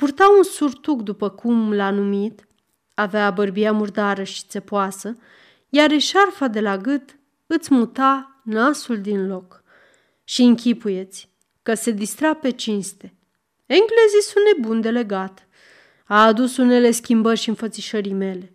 Purta 0.01 0.29
un 0.37 0.43
surtuc, 0.43 1.01
după 1.01 1.29
cum 1.29 1.73
l-a 1.73 1.89
numit, 1.89 2.47
avea 2.93 3.31
bărbia 3.31 3.71
murdară 3.71 4.23
și 4.23 4.43
țepoasă, 4.47 5.17
iar 5.69 5.91
eșarfa 5.91 6.47
de 6.47 6.59
la 6.59 6.77
gât 6.77 7.17
îți 7.47 7.73
muta 7.73 8.41
nasul 8.43 9.01
din 9.01 9.27
loc. 9.27 9.63
Și 10.23 10.41
închipuieți 10.41 11.29
că 11.61 11.73
se 11.73 11.91
distra 11.91 12.33
pe 12.33 12.49
cinste. 12.49 13.13
Englezii 13.65 14.21
sunt 14.21 14.43
nebuni 14.55 14.81
de 14.81 14.89
legat. 14.89 15.47
A 16.05 16.25
adus 16.25 16.57
unele 16.57 16.91
schimbări 16.91 17.39
și 17.39 17.49
înfățișării 17.49 18.13
mele. 18.13 18.53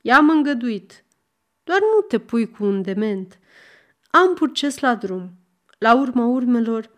I-am 0.00 0.30
îngăduit. 0.30 1.04
Doar 1.64 1.80
nu 1.80 2.00
te 2.00 2.18
pui 2.18 2.50
cu 2.50 2.64
un 2.64 2.82
dement. 2.82 3.38
Am 4.10 4.34
purces 4.34 4.78
la 4.78 4.94
drum. 4.94 5.30
La 5.78 5.94
urma 5.94 6.24
urmelor, 6.24 6.90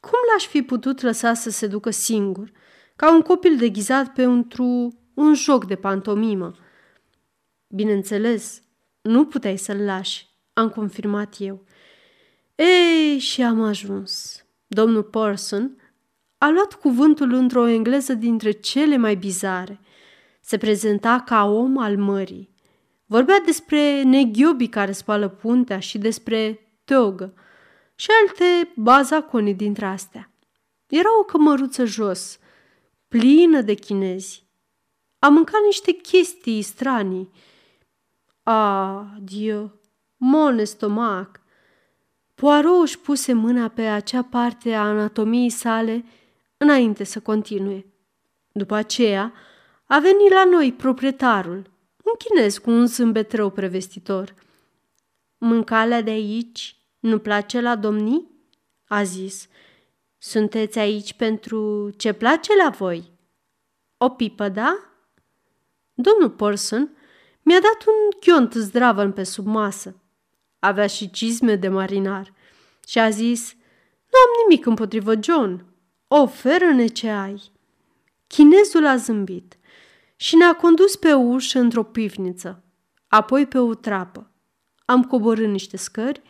cum 0.00 0.18
l-aș 0.32 0.46
fi 0.46 0.62
putut 0.62 1.00
lăsa 1.00 1.34
să 1.34 1.50
se 1.50 1.66
ducă 1.66 1.90
singur, 1.90 2.52
ca 3.02 3.12
un 3.12 3.22
copil 3.22 3.56
deghizat 3.56 4.12
pentru 4.12 4.98
un 5.14 5.34
joc 5.34 5.66
de 5.66 5.74
pantomimă? 5.74 6.54
Bineînțeles, 7.68 8.62
nu 9.00 9.24
puteai 9.24 9.56
să-l 9.56 9.84
lași, 9.84 10.26
am 10.52 10.68
confirmat 10.68 11.34
eu. 11.38 11.64
Ei, 12.54 13.18
și 13.18 13.42
am 13.42 13.62
ajuns. 13.62 14.44
Domnul 14.66 15.02
Parson 15.02 15.76
a 16.38 16.50
luat 16.50 16.74
cuvântul 16.74 17.32
într-o 17.32 17.66
engleză 17.66 18.14
dintre 18.14 18.50
cele 18.50 18.96
mai 18.96 19.14
bizare. 19.14 19.80
Se 20.40 20.58
prezenta 20.58 21.22
ca 21.26 21.44
om 21.44 21.78
al 21.78 21.96
mării. 21.96 22.54
Vorbea 23.06 23.40
despre 23.44 24.02
neghiobii 24.02 24.68
care 24.68 24.92
spală 24.92 25.28
puntea 25.28 25.78
și 25.78 25.98
despre 25.98 26.60
teogă 26.84 27.34
și 27.94 28.08
alte 28.20 28.72
bazaconi 28.76 29.54
dintre 29.54 29.86
astea. 29.86 30.30
Era 30.86 31.18
o 31.20 31.24
cămăruță 31.24 31.84
jos, 31.84 32.36
plină 33.12 33.60
de 33.60 33.74
chinezi. 33.74 34.46
Am 35.18 35.32
mâncat 35.32 35.60
niște 35.64 35.92
chestii 35.92 36.62
stranii. 36.62 37.30
Ah, 38.42 39.04
Dio, 39.20 39.72
mon 40.16 40.58
estomac! 40.58 41.40
Poirot 42.34 42.82
își 42.82 42.98
puse 42.98 43.32
mâna 43.32 43.68
pe 43.68 43.82
acea 43.82 44.22
parte 44.22 44.74
a 44.74 44.82
anatomiei 44.82 45.50
sale 45.50 46.04
înainte 46.56 47.04
să 47.04 47.20
continue. 47.20 47.86
După 48.52 48.74
aceea, 48.74 49.32
a 49.86 49.98
venit 49.98 50.30
la 50.30 50.44
noi 50.44 50.72
proprietarul, 50.72 51.70
un 52.04 52.12
chinez 52.18 52.58
cu 52.58 52.70
un 52.70 52.86
zâmbet 52.86 53.32
rău 53.32 53.50
prevestitor. 53.50 54.34
Mâncalea 55.38 56.02
de 56.02 56.10
aici 56.10 56.76
nu 56.98 57.18
place 57.18 57.60
la 57.60 57.76
domnii? 57.76 58.30
A 58.86 59.02
zis. 59.02 59.48
Sunteți 60.24 60.78
aici 60.78 61.12
pentru 61.12 61.90
ce 61.96 62.12
place 62.12 62.56
la 62.56 62.68
voi? 62.70 63.12
O 63.96 64.08
pipă, 64.08 64.48
da? 64.48 64.78
Domnul 65.94 66.30
Porson 66.30 66.96
mi-a 67.42 67.60
dat 67.60 67.84
un 67.86 68.18
ghiont 68.20 68.52
zdravăn 68.52 69.12
pe 69.12 69.22
sub 69.22 69.46
masă. 69.46 70.02
Avea 70.58 70.86
și 70.86 71.10
cizme 71.10 71.56
de 71.56 71.68
marinar 71.68 72.32
și 72.86 72.98
a 72.98 73.10
zis, 73.10 73.52
nu 74.10 74.18
am 74.18 74.48
nimic 74.48 74.66
împotrivă, 74.66 75.14
John. 75.20 75.64
Oferă-ne 76.08 76.86
ce 76.86 77.10
ai. 77.10 77.52
Chinezul 78.26 78.86
a 78.86 78.96
zâmbit 78.96 79.58
și 80.16 80.36
ne-a 80.36 80.56
condus 80.56 80.96
pe 80.96 81.12
ușă 81.12 81.58
într-o 81.58 81.82
pivniță, 81.82 82.64
apoi 83.08 83.46
pe 83.46 83.58
o 83.58 83.74
trapă. 83.74 84.30
Am 84.84 85.04
coborât 85.04 85.48
niște 85.48 85.76
scări 85.76 86.22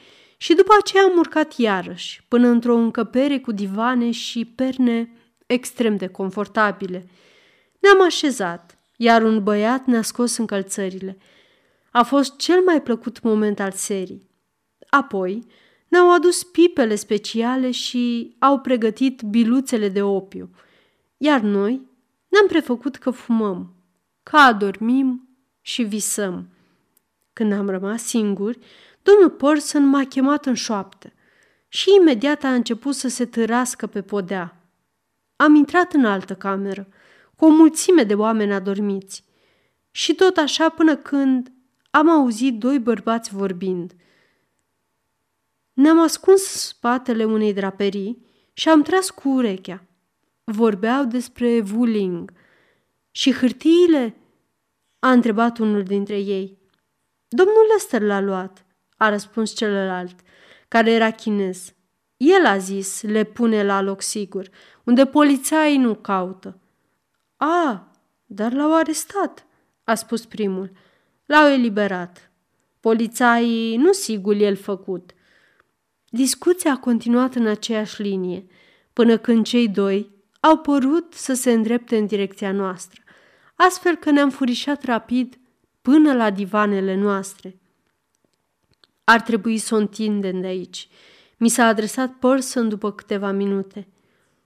și 0.43 0.55
după 0.55 0.73
aceea 0.81 1.03
am 1.03 1.19
urcat 1.19 1.57
iarăși, 1.57 2.25
până 2.29 2.49
într-o 2.49 2.77
încăpere 2.77 3.39
cu 3.39 3.53
divane 3.53 4.11
și 4.11 4.45
perne 4.45 5.13
extrem 5.47 5.97
de 5.97 6.07
confortabile. 6.07 7.07
Ne-am 7.79 8.03
așezat, 8.03 8.79
iar 8.97 9.23
un 9.23 9.43
băiat 9.43 9.85
ne-a 9.85 10.03
scos 10.03 10.37
încălțările. 10.37 11.19
A 11.91 12.03
fost 12.03 12.37
cel 12.37 12.61
mai 12.61 12.83
plăcut 12.83 13.23
moment 13.23 13.61
al 13.61 13.71
serii. 13.71 14.31
Apoi 14.89 15.47
ne-au 15.89 16.15
adus 16.15 16.43
pipele 16.43 16.95
speciale 16.95 17.71
și 17.71 18.37
au 18.39 18.59
pregătit 18.59 19.23
biluțele 19.23 19.89
de 19.89 20.03
opiu, 20.03 20.51
iar 21.17 21.41
noi 21.41 21.81
ne-am 22.29 22.47
prefăcut 22.47 22.97
că 22.97 23.11
fumăm, 23.11 23.75
că 24.23 24.37
adormim 24.37 25.29
și 25.61 25.83
visăm. 25.83 26.49
Când 27.33 27.53
am 27.53 27.69
rămas 27.69 28.03
singuri, 28.03 28.59
Domnul 29.03 29.31
Porson 29.31 29.87
m-a 29.87 30.05
chemat 30.05 30.47
în 30.47 30.55
șoaptă 30.55 31.13
și 31.69 31.95
imediat 32.01 32.43
a 32.43 32.55
început 32.55 32.95
să 32.95 33.09
se 33.09 33.27
târască 33.27 33.87
pe 33.87 34.03
podea. 34.03 34.57
Am 35.37 35.55
intrat 35.55 35.93
în 35.93 36.05
altă 36.05 36.35
cameră, 36.35 36.89
cu 37.37 37.45
o 37.45 37.49
mulțime 37.49 38.03
de 38.03 38.15
oameni 38.15 38.53
adormiți. 38.53 39.25
Și 39.91 40.15
tot 40.15 40.37
așa 40.37 40.69
până 40.69 40.97
când 40.97 41.53
am 41.91 42.09
auzit 42.09 42.59
doi 42.59 42.79
bărbați 42.79 43.35
vorbind. 43.35 43.93
Ne-am 45.73 46.01
ascuns 46.01 46.43
spatele 46.43 47.25
unei 47.25 47.53
draperii 47.53 48.27
și 48.53 48.69
am 48.69 48.83
tras 48.83 49.11
cu 49.11 49.29
urechea. 49.29 49.85
Vorbeau 50.45 51.05
despre 51.05 51.65
Wuling. 51.75 52.33
Și 53.11 53.33
hârtiile? 53.33 54.17
A 54.99 55.11
întrebat 55.11 55.59
unul 55.59 55.83
dintre 55.83 56.19
ei. 56.19 56.59
Domnul 57.29 57.67
Lester 57.73 58.03
l-a 58.03 58.21
luat 58.21 58.67
a 59.03 59.09
răspuns 59.09 59.55
celălalt, 59.55 60.15
care 60.69 60.91
era 60.91 61.11
chinez. 61.11 61.73
El 62.17 62.47
a 62.47 62.57
zis, 62.59 63.03
le 63.03 63.25
pune 63.25 63.63
la 63.63 63.81
loc 63.81 64.03
sigur, 64.03 64.49
unde 64.85 65.07
polițaii 65.07 65.77
nu 65.77 65.95
caută. 65.95 66.59
A, 67.37 67.93
dar 68.27 68.53
l-au 68.53 68.75
arestat, 68.77 69.47
a 69.85 69.95
spus 69.95 70.25
primul. 70.25 70.71
L-au 71.27 71.49
eliberat. 71.49 72.31
Polițaii 72.81 73.77
nu 73.77 73.93
sigur 73.93 74.35
el 74.35 74.57
făcut. 74.57 75.13
Discuția 76.09 76.73
a 76.73 76.79
continuat 76.79 77.35
în 77.35 77.47
aceeași 77.47 78.03
linie, 78.03 78.47
până 78.93 79.19
când 79.19 79.45
cei 79.45 79.69
doi 79.69 80.11
au 80.41 80.59
părut 80.59 81.15
să 81.15 81.35
se 81.35 81.53
îndrepte 81.53 81.97
în 81.97 82.07
direcția 82.07 82.53
noastră, 82.53 83.01
astfel 83.55 83.95
că 83.95 84.11
ne-am 84.11 84.31
furișat 84.31 84.85
rapid 84.85 85.39
până 85.81 86.13
la 86.13 86.31
divanele 86.31 86.95
noastre. 86.95 87.57
Ar 89.05 89.21
trebui 89.21 89.59
să 89.59 89.75
o 89.75 89.79
întindem 89.79 90.41
de 90.41 90.47
aici. 90.47 90.89
Mi 91.37 91.49
s-a 91.49 91.67
adresat 91.67 92.13
Person 92.13 92.69
după 92.69 92.93
câteva 92.93 93.31
minute. 93.31 93.89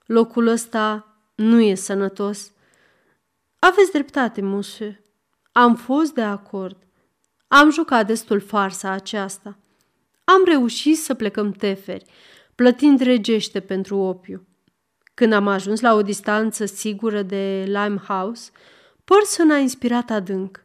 Locul 0.07 0.47
ăsta 0.47 1.17
nu 1.35 1.61
e 1.61 1.75
sănătos. 1.75 2.53
Aveți 3.59 3.93
dreptate, 3.93 4.41
monsieur. 4.41 5.01
Am 5.53 5.77
fost 5.77 6.15
de 6.15 6.23
acord. 6.23 6.77
Am 7.49 7.71
jucat 7.71 8.07
destul 8.07 8.41
farsa 8.41 8.91
aceasta. 8.91 9.59
Am 10.25 10.43
reușit 10.45 10.99
să 10.99 11.15
plecăm 11.15 11.53
teferi, 11.53 12.05
plătind 12.55 13.01
regește 13.01 13.61
pentru 13.61 13.97
opiu. 13.99 14.47
Când 15.15 15.33
am 15.33 15.47
ajuns 15.47 15.81
la 15.81 15.95
o 15.95 16.03
distanță 16.03 16.65
sigură 16.65 17.23
de 17.23 17.65
Limehouse, 17.67 18.51
Person 19.05 19.51
a 19.51 19.57
inspirat 19.57 20.11
adânc. 20.11 20.65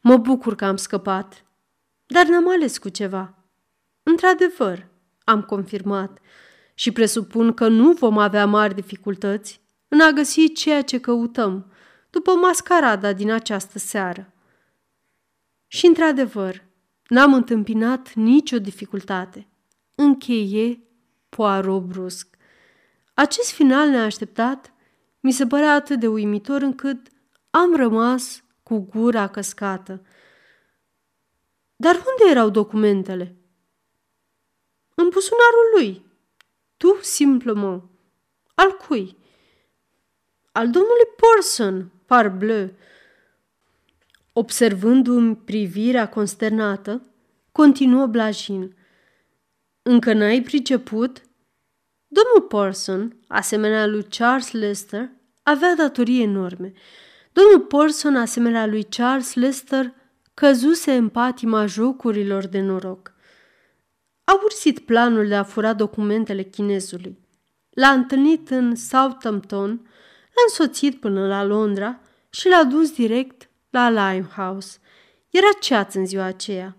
Mă 0.00 0.16
bucur 0.16 0.54
că 0.54 0.64
am 0.64 0.76
scăpat, 0.76 1.43
dar 2.06 2.26
n-am 2.26 2.50
ales 2.50 2.78
cu 2.78 2.88
ceva. 2.88 3.34
Într-adevăr, 4.02 4.86
am 5.24 5.42
confirmat 5.42 6.18
și 6.74 6.92
presupun 6.92 7.54
că 7.54 7.68
nu 7.68 7.92
vom 7.92 8.18
avea 8.18 8.46
mari 8.46 8.74
dificultăți 8.74 9.60
în 9.88 10.00
a 10.00 10.10
găsi 10.10 10.52
ceea 10.52 10.82
ce 10.82 11.00
căutăm 11.00 11.72
după 12.10 12.34
mascarada 12.34 13.12
din 13.12 13.30
această 13.30 13.78
seară. 13.78 14.32
Și, 15.66 15.86
într-adevăr, 15.86 16.64
n-am 17.08 17.34
întâmpinat 17.34 18.12
nicio 18.12 18.58
dificultate. 18.58 19.46
Încheie 19.94 20.82
Poirot 21.28 21.82
brusc. 21.82 22.36
Acest 23.14 23.50
final 23.50 23.88
neașteptat 23.88 24.72
mi 25.20 25.32
se 25.32 25.46
părea 25.46 25.72
atât 25.74 26.00
de 26.00 26.06
uimitor 26.06 26.62
încât 26.62 27.08
am 27.50 27.76
rămas 27.76 28.42
cu 28.62 28.78
gura 28.78 29.28
căscată. 29.28 30.02
Dar 31.76 31.94
unde 31.94 32.30
erau 32.30 32.50
documentele? 32.50 33.36
În 34.94 35.08
buzunarul 35.08 35.70
lui. 35.76 36.04
Tu, 36.76 37.00
mă. 37.54 37.82
Al 38.54 38.72
cui? 38.72 39.16
Al 40.52 40.70
domnului 40.70 41.08
Porson, 41.16 41.90
parbleu. 42.06 42.70
Observându-mi 44.32 45.36
privirea 45.36 46.08
consternată, 46.08 47.02
continuă 47.52 48.06
Blajin. 48.06 48.76
Încă 49.82 50.12
n-ai 50.12 50.42
priceput? 50.42 51.22
Domnul 52.06 52.48
Porson, 52.48 53.16
asemenea 53.28 53.86
lui 53.86 54.02
Charles 54.02 54.52
Lester, 54.52 55.10
avea 55.42 55.74
datorii 55.74 56.22
enorme. 56.22 56.72
Domnul 57.32 57.60
Porson, 57.60 58.16
asemenea 58.16 58.66
lui 58.66 58.82
Charles 58.82 59.34
Lester, 59.34 59.94
căzuse 60.34 60.92
în 60.92 61.08
patima 61.08 61.66
jocurilor 61.66 62.46
de 62.46 62.60
noroc. 62.60 63.14
A 64.24 64.40
ursit 64.44 64.78
planul 64.78 65.28
de 65.28 65.34
a 65.34 65.42
fura 65.42 65.72
documentele 65.72 66.42
chinezului. 66.42 67.18
L-a 67.70 67.88
întâlnit 67.88 68.50
în 68.50 68.74
Southampton, 68.74 69.70
l-a 70.34 70.42
însoțit 70.48 71.00
până 71.00 71.26
la 71.26 71.44
Londra 71.44 72.00
și 72.30 72.48
l-a 72.48 72.64
dus 72.64 72.90
direct 72.92 73.48
la 73.70 73.88
Limehouse. 73.88 74.78
Era 75.30 75.48
ceață 75.60 75.98
în 75.98 76.06
ziua 76.06 76.24
aceea. 76.24 76.76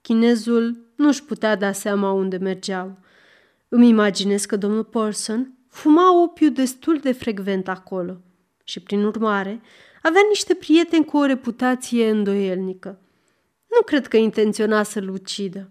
Chinezul 0.00 0.92
nu-și 0.96 1.24
putea 1.24 1.56
da 1.56 1.72
seama 1.72 2.12
unde 2.12 2.36
mergeau. 2.36 2.98
Îmi 3.68 3.88
imaginez 3.88 4.44
că 4.44 4.56
domnul 4.56 4.84
Person 4.84 5.52
fuma 5.68 6.22
opiu 6.22 6.48
destul 6.48 6.98
de 6.98 7.12
frecvent 7.12 7.68
acolo 7.68 8.20
și, 8.68 8.80
prin 8.80 9.04
urmare, 9.04 9.60
avea 10.02 10.20
niște 10.28 10.54
prieteni 10.54 11.04
cu 11.04 11.16
o 11.16 11.24
reputație 11.24 12.10
îndoielnică. 12.10 13.00
Nu 13.66 13.82
cred 13.84 14.06
că 14.06 14.16
intenționa 14.16 14.82
să-l 14.82 15.08
ucidă. 15.08 15.70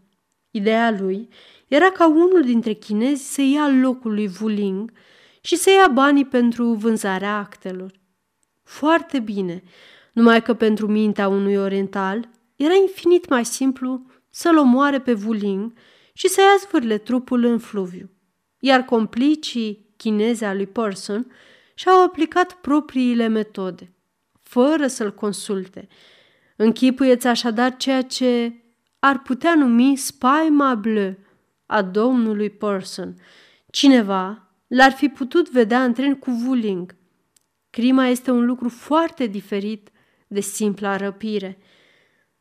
Ideea 0.51 0.91
lui 0.99 1.29
era 1.67 1.91
ca 1.91 2.07
unul 2.07 2.41
dintre 2.45 2.73
chinezi 2.73 3.33
să 3.33 3.41
ia 3.41 3.69
locul 3.81 4.13
lui 4.13 4.29
Wuling 4.41 4.91
și 5.41 5.55
să 5.55 5.69
ia 5.69 5.87
banii 5.87 6.25
pentru 6.25 6.65
vânzarea 6.73 7.37
actelor. 7.37 7.91
Foarte 8.63 9.19
bine, 9.19 9.63
numai 10.13 10.41
că 10.41 10.53
pentru 10.53 10.87
mintea 10.87 11.27
unui 11.27 11.55
oriental 11.55 12.29
era 12.55 12.73
infinit 12.73 13.29
mai 13.29 13.45
simplu 13.45 14.05
să-l 14.29 14.57
omoare 14.57 14.99
pe 14.99 15.17
Wuling 15.25 15.73
și 16.13 16.27
să 16.27 16.41
ia 16.41 16.67
zvârle 16.67 16.97
trupul 16.97 17.43
în 17.43 17.59
fluviu. 17.59 18.09
Iar 18.59 18.81
complicii 18.81 19.93
chineze 19.97 20.45
a 20.45 20.53
lui 20.53 20.67
Person 20.67 21.31
și-au 21.77 22.03
aplicat 22.03 22.53
propriile 22.53 23.27
metode, 23.27 23.93
fără 24.41 24.87
să-l 24.87 25.13
consulte. 25.13 25.87
Închipuieți 26.55 27.27
așadar 27.27 27.77
ceea 27.77 28.01
ce 28.01 28.53
ar 28.99 29.19
putea 29.19 29.55
numi 29.55 29.95
spaima 29.95 30.75
bleu 30.75 31.15
a 31.65 31.81
domnului 31.81 32.49
Person. 32.49 33.15
Cineva 33.69 34.51
l-ar 34.67 34.91
fi 34.91 35.09
putut 35.09 35.49
vedea 35.49 35.83
în 35.83 35.93
tren 35.93 36.15
cu 36.15 36.29
Wuling. 36.45 36.95
Crima 37.69 38.07
este 38.07 38.31
un 38.31 38.45
lucru 38.45 38.69
foarte 38.69 39.25
diferit 39.25 39.89
de 40.27 40.39
simpla 40.39 40.97
răpire. 40.97 41.57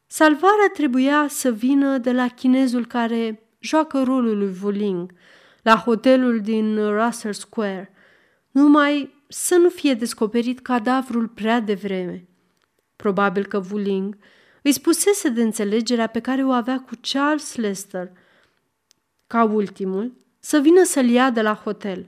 Salvarea 0.06 0.70
trebuia 0.72 1.26
să 1.28 1.52
vină 1.52 1.98
de 1.98 2.12
la 2.12 2.28
chinezul 2.28 2.86
care 2.86 3.48
joacă 3.58 4.02
rolul 4.02 4.38
lui 4.38 4.56
Wuling 4.62 5.12
la 5.62 5.76
hotelul 5.76 6.40
din 6.40 6.88
Russell 7.02 7.34
Square, 7.34 7.92
numai 8.50 9.15
să 9.28 9.56
nu 9.56 9.68
fie 9.68 9.94
descoperit 9.94 10.60
cadavrul 10.60 11.28
prea 11.28 11.60
devreme. 11.60 12.28
Probabil 12.96 13.46
că 13.46 13.62
Wuling 13.70 14.16
îi 14.62 14.72
spusese 14.72 15.28
de 15.28 15.42
înțelegerea 15.42 16.06
pe 16.06 16.20
care 16.20 16.44
o 16.44 16.50
avea 16.50 16.80
cu 16.80 16.94
Charles 17.00 17.56
Lester, 17.56 18.10
ca 19.26 19.44
ultimul 19.44 20.16
să 20.38 20.58
vină 20.58 20.84
să-l 20.84 21.08
ia 21.08 21.30
de 21.30 21.42
la 21.42 21.54
hotel. 21.54 22.06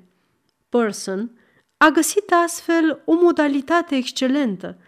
Person 0.69 1.39
a 1.77 1.89
găsit 1.89 2.33
astfel 2.45 3.03
o 3.05 3.15
modalitate 3.15 3.97
excelentă 3.97 4.79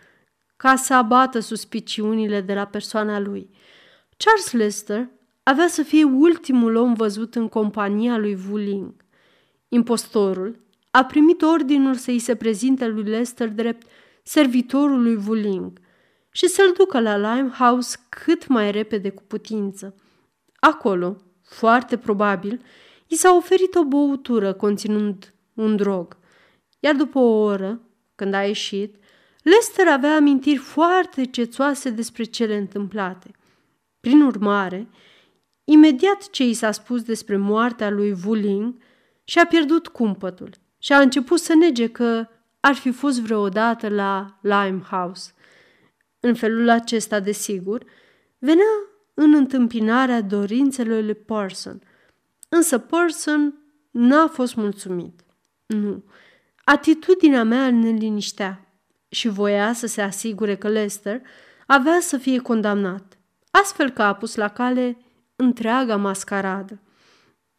ca 0.57 0.77
să 0.77 0.95
abată 0.95 1.39
suspiciunile 1.39 2.41
de 2.41 2.55
la 2.55 2.65
persoana 2.65 3.19
lui. 3.19 3.51
Charles 4.17 4.53
Lester 4.53 5.09
avea 5.43 5.69
să 5.69 5.83
fie 5.83 6.05
ultimul 6.05 6.75
om 6.75 6.95
văzut 6.95 7.35
în 7.35 7.49
compania 7.49 8.17
lui 8.17 8.39
Wuling. 8.51 8.95
Impostorul 9.69 10.61
a 10.91 11.05
primit 11.05 11.43
ordinul 11.43 11.95
să 11.95 12.11
îi 12.11 12.19
se 12.19 12.37
prezinte 12.37 12.87
lui 12.87 13.03
Lester 13.03 13.49
drept 13.49 13.87
servitorul 14.23 15.03
lui 15.03 15.19
Wuling 15.27 15.81
și 16.31 16.47
să-l 16.47 16.73
ducă 16.77 17.01
la 17.01 17.17
Limehouse 17.17 17.97
cât 18.09 18.47
mai 18.47 18.71
repede 18.71 19.11
cu 19.11 19.23
putință. 19.23 19.95
Acolo, 20.55 21.17
foarte 21.43 21.99
probabil, 21.99 22.63
i 23.07 23.15
s-a 23.15 23.35
oferit 23.35 23.75
o 23.75 23.85
băutură 23.85 24.53
conținând 24.53 25.35
un 25.55 25.77
drog, 25.77 26.17
iar 26.81 26.95
după 26.95 27.19
o 27.19 27.41
oră, 27.41 27.81
când 28.15 28.35
a 28.35 28.43
ieșit, 28.43 28.97
Lester 29.43 29.89
avea 29.89 30.15
amintiri 30.15 30.59
foarte 30.59 31.25
cețoase 31.25 31.91
despre 31.91 32.25
cele 32.25 32.57
întâmplate. 32.57 33.31
Prin 34.01 34.23
urmare, 34.23 34.89
imediat 35.65 36.31
ce 36.31 36.45
i 36.45 36.53
s-a 36.53 36.71
spus 36.71 37.03
despre 37.03 37.37
moartea 37.37 37.91
lui 37.91 38.17
Wuling, 38.27 38.75
și-a 39.25 39.47
pierdut 39.47 39.89
cumpătul 39.89 40.51
și 40.83 40.93
a 40.93 41.01
început 41.01 41.41
să 41.41 41.55
nege 41.55 41.89
că 41.89 42.29
ar 42.61 42.75
fi 42.75 42.91
fost 42.91 43.21
vreodată 43.21 43.89
la 43.89 44.39
Limehouse. 44.41 45.33
În 46.21 46.35
felul 46.35 46.69
acesta, 46.69 47.21
desigur, 47.21 47.85
venea 48.39 48.91
în 49.15 49.35
întâmpinarea 49.35 50.21
dorințelor 50.21 51.03
lui 51.03 51.15
Parson. 51.15 51.83
Însă 52.49 52.79
Parson 52.79 53.55
n-a 53.91 54.27
fost 54.27 54.55
mulțumit. 54.55 55.25
Nu. 55.67 56.05
Atitudinea 56.65 57.45
mea 57.45 57.71
ne 57.71 57.91
liniștea 57.91 58.75
și 59.09 59.29
voia 59.29 59.73
să 59.73 59.87
se 59.87 60.03
asigure 60.03 60.57
că 60.57 60.69
Lester 60.69 61.21
avea 61.67 61.99
să 62.01 62.17
fie 62.17 62.39
condamnat, 62.39 63.19
astfel 63.51 63.91
că 63.91 64.03
a 64.03 64.15
pus 64.15 64.35
la 64.35 64.49
cale 64.49 64.99
întreaga 65.37 65.97
mascaradă. 65.97 66.81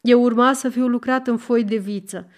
Eu 0.00 0.22
urma 0.22 0.52
să 0.52 0.68
fiu 0.68 0.86
lucrat 0.86 1.26
în 1.26 1.36
foi 1.36 1.64
de 1.64 1.76
viță. 1.76 2.28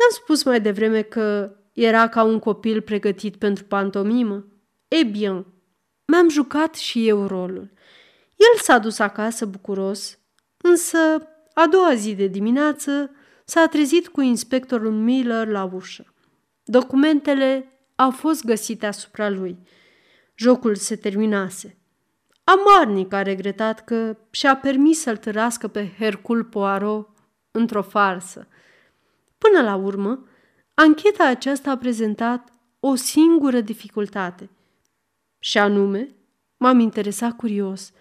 N-am 0.00 0.10
spus 0.10 0.42
mai 0.42 0.60
devreme 0.60 1.02
că 1.02 1.56
era 1.72 2.08
ca 2.08 2.22
un 2.22 2.38
copil 2.38 2.80
pregătit 2.80 3.36
pentru 3.36 3.64
pantomimă? 3.64 4.46
E 4.88 5.04
bine, 5.04 5.46
mi-am 6.06 6.28
jucat 6.28 6.74
și 6.74 7.08
eu 7.08 7.26
rolul. 7.26 7.70
El 8.36 8.60
s-a 8.60 8.78
dus 8.78 8.98
acasă 8.98 9.46
bucuros, 9.46 10.18
însă 10.56 10.98
a 11.54 11.66
doua 11.66 11.94
zi 11.94 12.14
de 12.14 12.26
dimineață 12.26 13.10
s-a 13.44 13.66
trezit 13.66 14.08
cu 14.08 14.20
inspectorul 14.20 14.92
Miller 14.92 15.48
la 15.48 15.70
ușă. 15.72 16.14
Documentele 16.64 17.68
au 17.94 18.10
fost 18.10 18.44
găsite 18.44 18.86
asupra 18.86 19.28
lui. 19.28 19.58
Jocul 20.34 20.74
se 20.74 20.96
terminase. 20.96 21.78
Amarnic 22.44 23.12
a 23.12 23.22
regretat 23.22 23.84
că 23.84 24.16
și-a 24.30 24.56
permis 24.56 25.00
să-l 25.00 25.16
târască 25.16 25.68
pe 25.68 25.90
Hercul 25.98 26.44
Poirot 26.44 27.08
într-o 27.50 27.82
farsă. 27.82 28.48
Până 29.48 29.62
la 29.62 29.74
urmă, 29.74 30.28
ancheta 30.74 31.26
aceasta 31.26 31.70
a 31.70 31.76
prezentat 31.76 32.52
o 32.80 32.94
singură 32.94 33.60
dificultate. 33.60 34.50
Și 35.38 35.58
anume, 35.58 36.14
m-am 36.56 36.78
interesat 36.78 37.36
curios, 37.36 37.92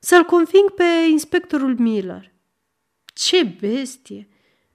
să-l 0.00 0.24
conving 0.24 0.70
pe 0.70 0.84
inspectorul 1.10 1.78
Miller. 1.78 2.32
Ce 3.04 3.42
bestie! 3.60 4.28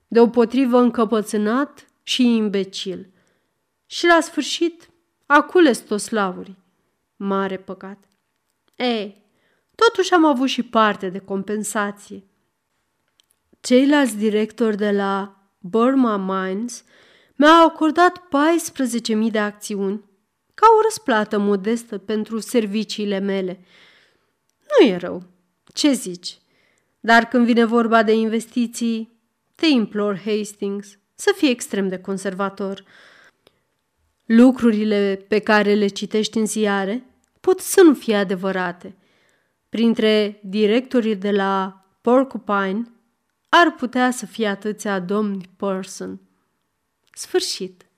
Deopotrivă 0.08 0.78
încăpățânat 0.78 1.86
și 2.02 2.22
imbecil– 2.36 3.06
și 3.86 4.06
la 4.06 4.20
sfârșit 4.20 4.90
a 5.26 5.42
cules 5.42 5.78
toți 5.78 6.12
lavurii. 6.12 6.58
Mare 7.16 7.56
păcat. 7.56 7.98
Ei, 8.76 9.20
Totuși 9.86 10.14
am 10.14 10.24
avut 10.24 10.48
și 10.48 10.62
parte 10.62 11.08
de 11.08 11.18
compensație. 11.18 12.24
Ceilalți 13.60 14.16
directori 14.16 14.76
de 14.76 14.90
la 14.90 15.39
Burma 15.60 16.16
Mines 16.16 16.84
mi-au 17.36 17.66
acordat 17.66 18.18
14.000 18.18 19.30
de 19.30 19.38
acțiuni 19.38 20.04
ca 20.54 20.66
o 20.78 20.82
răsplată 20.82 21.38
modestă 21.38 21.98
pentru 21.98 22.38
serviciile 22.38 23.18
mele. 23.18 23.64
Nu 24.68 24.86
e 24.86 24.96
rău. 24.96 25.22
Ce 25.74 25.92
zici? 25.92 26.38
Dar 27.00 27.24
când 27.24 27.46
vine 27.46 27.64
vorba 27.64 28.02
de 28.02 28.12
investiții, 28.12 29.20
te 29.54 29.66
implor, 29.66 30.20
Hastings, 30.24 30.98
să 31.14 31.32
fii 31.36 31.50
extrem 31.50 31.88
de 31.88 31.98
conservator. 31.98 32.84
Lucrurile 34.24 35.24
pe 35.28 35.38
care 35.38 35.74
le 35.74 35.86
citești 35.86 36.38
în 36.38 36.46
ziare 36.46 37.04
pot 37.40 37.60
să 37.60 37.82
nu 37.82 37.94
fie 37.94 38.16
adevărate. 38.16 38.96
Printre 39.68 40.40
directorii 40.42 41.16
de 41.16 41.30
la 41.30 41.84
Porcupine 42.00 42.99
ar 43.50 43.74
putea 43.76 44.10
să 44.10 44.26
fie 44.26 44.48
atâția 44.48 45.00
domni 45.00 45.50
Person. 45.56 46.20
Sfârșit. 47.12 47.89